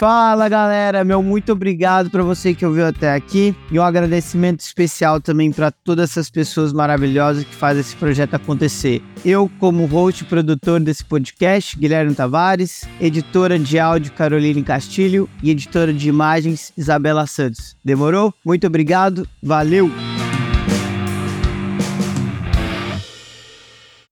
Fala 0.00 0.48
galera, 0.48 1.04
meu 1.04 1.22
muito 1.22 1.52
obrigado 1.52 2.08
para 2.08 2.22
você 2.22 2.54
que 2.54 2.64
ouviu 2.64 2.86
até 2.86 3.12
aqui 3.12 3.54
e 3.70 3.78
um 3.78 3.82
agradecimento 3.82 4.60
especial 4.60 5.20
também 5.20 5.52
para 5.52 5.70
todas 5.70 6.08
essas 6.08 6.30
pessoas 6.30 6.72
maravilhosas 6.72 7.44
que 7.44 7.54
fazem 7.54 7.82
esse 7.82 7.94
projeto 7.94 8.32
acontecer. 8.32 9.02
Eu, 9.22 9.50
como 9.60 9.84
host 9.84 10.22
e 10.22 10.26
produtor 10.26 10.80
desse 10.80 11.04
podcast, 11.04 11.78
Guilherme 11.78 12.14
Tavares, 12.14 12.88
editora 12.98 13.58
de 13.58 13.78
áudio 13.78 14.12
Caroline 14.12 14.62
Castilho 14.62 15.28
e 15.42 15.50
editora 15.50 15.92
de 15.92 16.08
imagens 16.08 16.72
Isabela 16.78 17.26
Santos. 17.26 17.76
Demorou? 17.84 18.32
Muito 18.42 18.66
obrigado, 18.66 19.28
valeu! 19.42 19.90